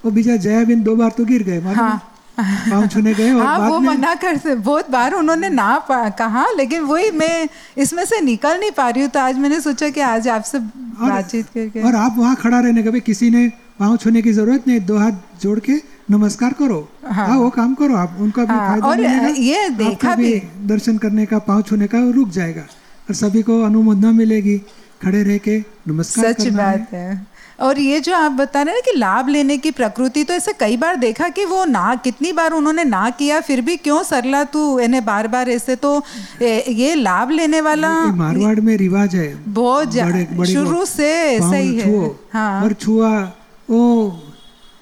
वो 0.05 0.11
बीजा 0.11 0.37
जयाबिन 0.39 0.83
दो 0.83 0.95
बार 0.97 1.11
तो 1.17 1.25
गिर 1.25 1.43
गए 1.43 1.61
है? 1.61 1.99
हाँ 2.43 2.71
पाँव 2.71 2.87
छूने 2.89 3.15
गए 3.15 3.33
और 3.33 3.43
हाँ 3.43 3.59
बाद 3.59 3.71
वो 3.71 3.79
में 3.81 3.89
मना 3.89 4.15
करते 4.17 4.55
बहुत 4.57 4.91
बार 4.91 5.15
उन्होंने 5.15 5.49
ना 5.51 5.79
कहा 6.19 6.45
लेकिन 6.53 6.83
वही 6.85 7.11
मैं 7.13 7.49
इसमें 7.79 8.05
से 8.05 8.21
निकल 8.23 8.59
नहीं 8.61 8.71
पा 8.73 8.89
रही 8.89 9.03
हूँ 9.03 9.11
तो 9.11 9.21
आज 9.21 9.39
मैंने 9.39 9.61
सोचा 9.61 9.89
कि 9.89 10.01
आज 10.03 10.29
आपसे 10.31 10.59
बातचीत 10.59 11.47
करके। 11.55 11.83
और 11.83 11.95
आप 11.97 12.15
वहाँ 12.19 12.35
खड़ा 12.37 12.59
रहने 12.61 12.83
का 12.83 12.91
भाई 12.91 13.01
किसी 13.01 13.31
ने 13.31 13.49
पाँव 13.79 13.97
छूने 13.97 14.23
की 14.23 14.33
ज़रूरत 14.33 14.67
नहीं 14.69 14.81
दो 14.87 14.99
हाथ 14.99 15.13
जोड़ 15.43 15.59
के 15.61 15.73
नमस्कार 16.11 16.53
करो। 16.53 16.81
हाँ, 17.07 17.37
वो 17.39 17.49
काम 17.51 17.75
करो 17.75 17.95
आप 17.97 18.17
उनका 18.21 18.45
भी 18.45 18.53
हाँ, 18.53 18.69
फ़ायदा 18.69 18.87
और 18.87 19.01
ये 19.39 19.69
देखा 19.71 19.91
आपका 19.91 20.15
भी 20.17 20.33
दर्शन 20.67 20.99
करने 20.99 21.27
का 21.27 21.39
पाँव 21.41 21.63
छूने 21.63 21.87
का 21.87 21.99
रुक 22.11 22.29
जाएगा। 22.31 22.63
और 23.09 23.15
सभी 23.15 23.43
को 23.43 23.63
अनुमोदना 23.65 24.13
मिलेगी 24.13 24.59
खड़े 25.03 25.23
रह 25.23 25.39
के 25.39 25.59
नमस्कार 25.89 26.33
सच 26.33 26.45
करना 26.45 26.63
है। 26.63 26.79
बात 26.79 26.93
है। 26.93 27.27
और 27.61 27.79
ये 27.79 28.01
जो 28.01 28.15
आप 28.15 28.33
बता 28.33 28.63
रहे 28.63 28.75
हैं 28.75 28.83
कि 28.85 28.97
लाभ 28.99 29.29
लेने 29.29 29.57
की 29.59 29.71
प्रकृति 29.71 30.23
तो 30.25 30.35
ऐसे 30.35 30.53
कई 30.61 30.77
बार 30.77 30.97
देखा 30.97 31.29
कि 31.29 31.45
वो 31.45 31.65
ना 31.65 31.95
कितनी 32.05 32.33
बार 32.33 32.53
उन्होंने 32.53 32.85
ना 32.85 33.09
किया 33.11 33.41
फिर 33.41 33.61
भी 33.61 33.77
क्यों 33.77 34.03
सरला 34.03 34.43
तू 34.45 34.79
इन्हें 34.81 35.05
बार 35.05 35.29
बार 35.29 35.49
ऐसे? 35.51 35.77
तो 35.77 36.03
ये 36.43 36.95
लाभ 36.95 37.31
लेने 37.31 37.61
वाला 37.61 37.91
मारवाड़ 38.15 38.61
में 38.61 38.77
रिवाज 38.77 39.15
है। 39.15 39.29
बहुत 39.53 39.97
शुरू 40.49 40.85
से 40.87 41.11
ऐसा 41.13 41.57
ही 41.57 41.79
है। 41.79 42.11
हाँ। 42.33 42.63
और 42.63 42.73
छुआ 42.75 43.13
ओ 43.69 43.79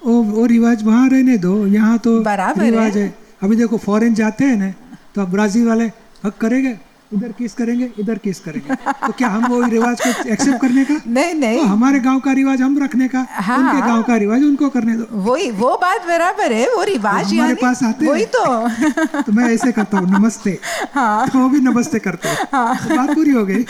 ओ 0.01 0.11
वो 0.23 0.45
रिवाज 0.45 0.83
वहाँ 0.83 1.07
रहने 1.09 1.37
दो 1.37 1.65
यहाँ 1.67 1.97
तो 1.97 2.19
बराबर 2.23 2.63
रिवाज 2.63 2.97
है। 2.97 3.03
है। 3.03 3.13
अभी 3.43 3.55
देखो 3.55 3.77
फॉरेन 3.77 4.13
जाते 4.15 4.45
हैं 4.45 4.55
ना 4.57 4.71
तो 5.15 5.21
अब 5.21 5.31
ब्राज़ील 5.31 5.67
वाले 5.67 5.85
हक 6.25 6.37
करेंगे? 6.41 6.77
इधर 7.11 7.31
किस 7.37 7.53
करेंगे 7.53 7.89
इधर 7.99 8.17
किस 8.23 8.39
करेंगे। 8.39 8.75
तो 8.75 9.11
क्या 9.11 9.27
हम 9.27 9.45
वो 9.47 9.61
रिवाज 9.69 10.01
को 10.01 10.09
एक्सेप्ट 10.29 10.59
करने 10.61 10.83
का? 10.85 10.99
नहीं 11.07 11.33
नहीं। 11.35 11.59
तो 11.59 11.65
हमारे 11.65 11.99
गाँव 11.99 12.19
का 12.19 12.31
रिवाज 12.31 12.61
हम 12.61 12.77
रखने 12.83 13.07
का 13.07 13.25
हाँ। 13.29 13.57
उनके 13.57 13.87
गाँव 13.87 14.01
का 14.03 14.15
रिवाज 14.15 14.43
उनको 14.43 14.69
करने 14.69 14.95
दो। 14.97 15.05
वही 15.29 15.49
वो 15.51 15.75
बात 15.81 16.05
बराबर 16.07 16.51
है 16.51 16.67
वो 16.73 16.83
रिवाज 16.83 17.33
हमारे 17.33 17.55
पास 17.55 17.83
आते। 17.83 18.05
वही 18.05 18.25
तो। 18.35 18.43
तो 19.21 19.31
मैं 19.31 19.49
ऐसे 19.53 19.71
करता 19.71 19.97
हूँ 19.97 20.09
नमस्ते। 20.09 20.57
हाँ। 20.93 21.27
तो 21.29 21.39
वो 21.39 21.47
भी 21.49 21.59
नमस्ते 21.59 21.99
करते 21.99 22.27
हैं। 22.27 22.45
तो 22.45 22.95
बात 22.95 23.15
पूरी 23.15 23.31
हो 23.31 23.45
गई। 23.45 23.65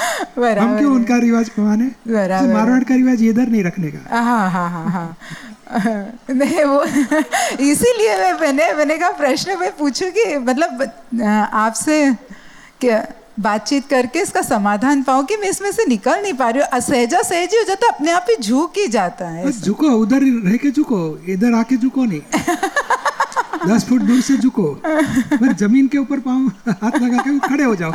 हम 0.60 0.78
क्यों 0.78 0.94
उनका 0.96 1.18
रिवाज 1.18 1.52
माने 1.60 1.86
बराबर 2.08 2.48
तो। 2.48 2.54
मारवाड़ 2.54 2.84
का 2.84 2.96
रिवाज 2.96 3.24
इधर 3.24 3.48
नहीं 3.48 3.64
रखने 3.64 3.92
का। 3.92 4.22
हाँ 4.22 4.50
हाँ 4.50 4.70
हाँ 4.70 4.90
हाँ 4.90 5.18
नहीं 6.30 6.64
वो 6.66 6.84
इसीलिए 7.64 8.16
मैं 8.18 8.34
मैंने 8.40 8.72
मैंने 8.74 8.98
कहा 8.98 9.10
प्रश्न 9.18 9.58
मैं 9.60 9.72
पूछूँ 9.78 10.10
कि 10.12 10.38
मतलब 10.38 10.82
आपसे 11.54 11.98
क्या 12.82 13.00
बातचीत 13.42 13.88
करके 13.90 14.20
इसका 14.20 14.42
समाधान 14.42 15.02
पाऊँ 15.04 15.26
कि 15.26 15.36
मैं 15.38 15.50
इसमें 15.50 15.72
से 15.72 15.86
निकल 15.88 16.22
नहीं 16.22 16.34
पा 16.34 16.50
रही 16.50 16.62
हूँ। 16.62 16.70
असहजा 16.78 17.22
सहज 17.22 17.54
ही 17.54 17.58
हो 17.58 17.64
जाता 17.68 17.88
अपने 17.90 18.12
आप 18.12 18.26
ही 18.30 18.36
झुक 18.42 18.78
ही 18.78 18.88
जाता 18.88 19.28
है 19.30 19.52
झुको 19.52 19.90
उधर 20.00 20.24
रह 20.46 20.58
के 20.64 20.72
झुको 20.72 21.00
इधर 21.34 21.54
आके 21.54 21.78
झुको 21.78 22.06
नहीं। 22.06 22.22
दस 23.68 23.86
फुट 23.90 24.02
दूर 24.02 24.22
से 24.22 24.38
झुको। 24.38 24.64
बस 24.84 25.56
ज़मीन 25.60 25.88
के 25.88 25.98
ऊपर 25.98 26.20
पाँव 26.28 26.48
हाथ 26.84 27.00
लगा 27.02 27.18
के 27.18 27.38
खड़े 27.48 27.64
हो 27.64 27.76
जाओ 27.76 27.92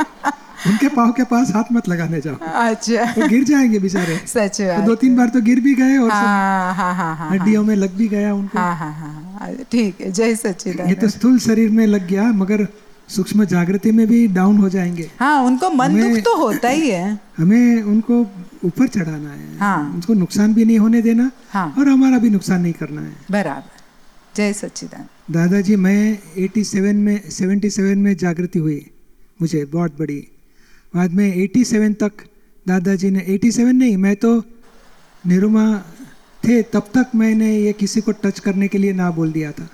उनके 0.67 0.87
पाँव 0.87 1.11
के 1.11 1.23
पास 1.23 1.51
हाथ 1.55 1.71
मत 1.73 1.87
लगाने 1.89 2.19
जाओ। 2.21 2.35
अच्छा। 2.35 3.03
वो 3.17 3.27
गिर 3.27 3.43
जाएँगे 3.43 3.79
बेचारे। 3.79 4.15
सच 4.27 4.61
तो 4.61 4.81
दो 4.85 4.95
तीन 4.95 5.15
बार 5.17 5.29
तो 5.29 5.41
गिर 5.41 5.59
भी 5.59 5.73
गए 5.75 5.97
और 5.97 6.09
हाँ 6.09 6.73
हाँ 6.75 6.93
हाँ 6.95 7.15
हाँ 7.15 7.29
हड्डियों 7.31 7.63
में 7.63 7.75
लग 7.75 7.95
भी 7.97 8.07
गया 8.07 8.33
उनको। 8.33 8.57
हाँ 8.59 8.75
हाँ 8.75 8.91
हाँ 8.93 9.13
हाँ। 9.39 9.51
ठीक 9.71 10.01
है 10.01 10.11
जय 10.11 10.35
ये 10.87 10.95
तो 10.95 11.09
स्थूल 11.09 11.37
शरीर 11.39 11.69
में 11.69 11.85
लग 11.87 12.07
गया 12.07 12.23
मगर 12.33 12.67
सूक्ष्म 13.07 13.45
जागृति 13.45 13.91
में 13.91 14.07
भी 14.07 14.27
डाउन 14.27 14.57
हो 14.57 14.69
जाएँगे। 14.69 15.11
हाँ 15.19 15.43
उनको 15.43 15.69
मन 15.69 16.01
दुख 16.01 16.23
तो 16.23 16.37
होता 16.37 16.69
ही 16.69 16.89
है। 16.89 17.19
हमें 17.37 17.83
उनको 17.83 18.19
ऊपर 18.65 18.87
चढ़ाना 18.87 19.29
है। 19.29 19.57
हाँ। 19.57 19.93
उनको 19.93 20.13
नुकसान 20.13 20.53
भी 20.53 20.65
नहीं 20.65 20.79
होने 20.79 21.01
देना 21.01 21.31
हाँ। 21.49 21.75
और 21.79 21.89
हमारा 21.89 22.17
भी 22.17 22.29
नुकसान 22.29 22.61
नहीं 22.61 22.73
करना 22.73 23.01
है। 23.01 23.13
बराबर। 23.31 23.81
जय 24.35 24.53
सच्चिदानंद। 24.53 25.33
दादाजी 25.33 25.75
मैं 25.75 26.19
87 26.37 26.95
में 26.95 27.29
77 27.29 27.97
में 27.97 28.17
जागृति 28.17 28.59
हुई। 28.59 28.91
मुझे 29.41 29.65
बहुत 29.65 29.99
बड़ी। 29.99 30.27
बाद 30.95 31.11
में 31.11 31.35
87 31.35 31.93
तक 31.93 32.11
दादाजी 32.67 33.09
ने 33.09 33.25
87 33.29 33.73
नहीं 33.73 33.97
मैं 33.97 34.15
तो 34.15 34.43
निरुमा 35.27 35.77
थे 36.47 36.61
तब 36.61 36.79
तक 36.79 37.07
मैंने 37.15 37.57
ये 37.57 37.73
किसी 37.73 38.01
को 38.01 38.11
टच 38.11 38.39
करने 38.39 38.67
के 38.67 38.77
लिए 38.77 38.93
ना 38.93 39.11
बोल 39.11 39.31
दिया 39.31 39.51
था। 39.51 39.69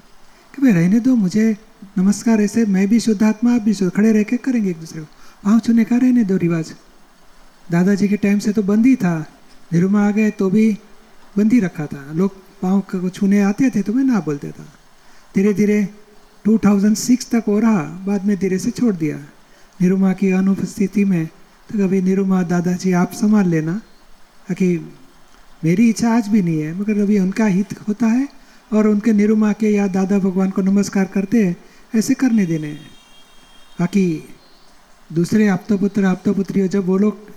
कि 0.56 0.62
भाई 0.62 0.72
रहने 0.72 1.00
दो 1.00 1.15
मुझे 1.15 1.58
नमस्कार, 1.82 2.41
ऐसे 2.41 2.63
मैं 2.65 2.88
भी 2.88 3.00
शुद्धात्मा 3.00 3.54
आप 3.56 3.62
भी 3.62 3.74
शुद्ध, 3.74 3.91
खड़े 3.91 4.12
रह 4.12 4.24
के 4.24 4.38
करेंगे 4.38 4.70
एक 4.70 4.80
दूसरे 4.80 5.02
को। 5.02 5.06
पाँव 5.44 5.60
छूने 5.60 5.84
का 5.84 5.98
रहने 5.98 6.24
दो 6.24 6.36
रिवाज। 6.38 6.74
दादाजी 7.72 8.08
के 8.08 8.17
टाइम 8.17 8.39
से 8.39 8.52
तो 8.54 8.63
बंद 8.63 8.86
ही 8.86 8.96
था। 8.96 9.17
निरुमा 9.74 10.08
आ 10.08 10.12
गए 10.12 10.30
तो 10.32 10.50
भी 10.50 10.78
बंद 11.36 11.54
ही 11.54 11.60
रखा 11.60 11.86
था। 11.86 12.12
लोग 12.13 12.36
पाँव 12.62 12.80
को 12.82 13.10
छूने 13.10 13.41
आते 13.41 13.70
थे 13.70 13.82
तो 13.82 13.94
मैं 13.94 14.04
ना 14.04 14.20
बोलते 14.20 14.52
था। 14.52 14.65
धीरे 15.36 15.54
धीरे 15.54 15.88
2006 16.46 17.30
तक 17.32 17.44
हो 17.48 17.58
रहा, 17.60 17.82
बाद 18.06 18.26
में 18.26 18.38
धीरे 18.38 18.60
से 18.60 18.72
छोड़ 18.72 18.96
दिया। 18.96 19.17
निरुमा 19.80 20.13
की 20.13 20.32
अनुपस्थिति 20.32 21.06
में 21.06 21.26
तो 21.70 21.80
कभी 21.80 22.02
निरुमा, 22.02 22.44
दादाजी 22.44 22.91
आप 22.94 23.12
संभाल 23.13 23.48
लेना 23.48 23.74
ताकि 24.48 24.78
मेरी 25.63 25.89
इच्छा 25.89 26.13
आज 26.13 26.28
भी 26.28 26.41
नहीं 26.41 26.62
है, 26.62 26.80
मगर 26.80 27.02
अभी 27.02 27.20
उनका 27.20 27.46
हित 27.48 27.76
होता 27.88 28.08
है 28.08 28.28
और 28.72 28.88
उनके 28.88 29.13
निरुमा 29.13 29.52
के 29.54 29.70
या 29.70 29.88
दादा 29.89 30.20
भगवान 30.20 30.50
को 30.50 30.62
नमस्कार 30.62 31.06
करते 31.06 31.46
हैं 31.46 31.56
ऐसे 31.96 32.14
करने 32.14 32.46
देने 32.46 32.68
हैं। 32.68 32.90
बाकी 33.80 34.06
दूसरे 35.10 35.48
आपता 35.48 35.76
पुत्र 35.76 36.06
आपता 36.06 36.32
पुत्री 36.32 36.68
जब 36.68 36.86
वो 36.86 36.98
लोग 36.98 37.30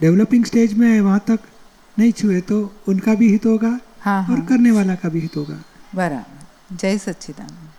डेवलपिंग 0.00 0.44
स्टेज 0.44 0.74
में 0.74 0.88
है 0.88 1.00
वहाँ 1.00 1.24
तक 1.28 1.38
नहीं 1.98 2.12
छुए 2.12 2.40
तो 2.40 2.58
उनका 2.88 3.14
भी 3.14 3.28
हित 3.28 3.46
होगा 3.46 3.78
हाँ 4.00 4.22
और 4.22 4.36
हाँ। 4.36 4.46
करने 4.46 4.70
वाला 4.70 4.94
का 4.94 5.08
भी 5.08 5.20
हित 5.20 5.36
होगा। 5.36 5.62
बराबर। 5.94 6.76
जय 6.76 6.98
सच्चिदानंद। 6.98 7.69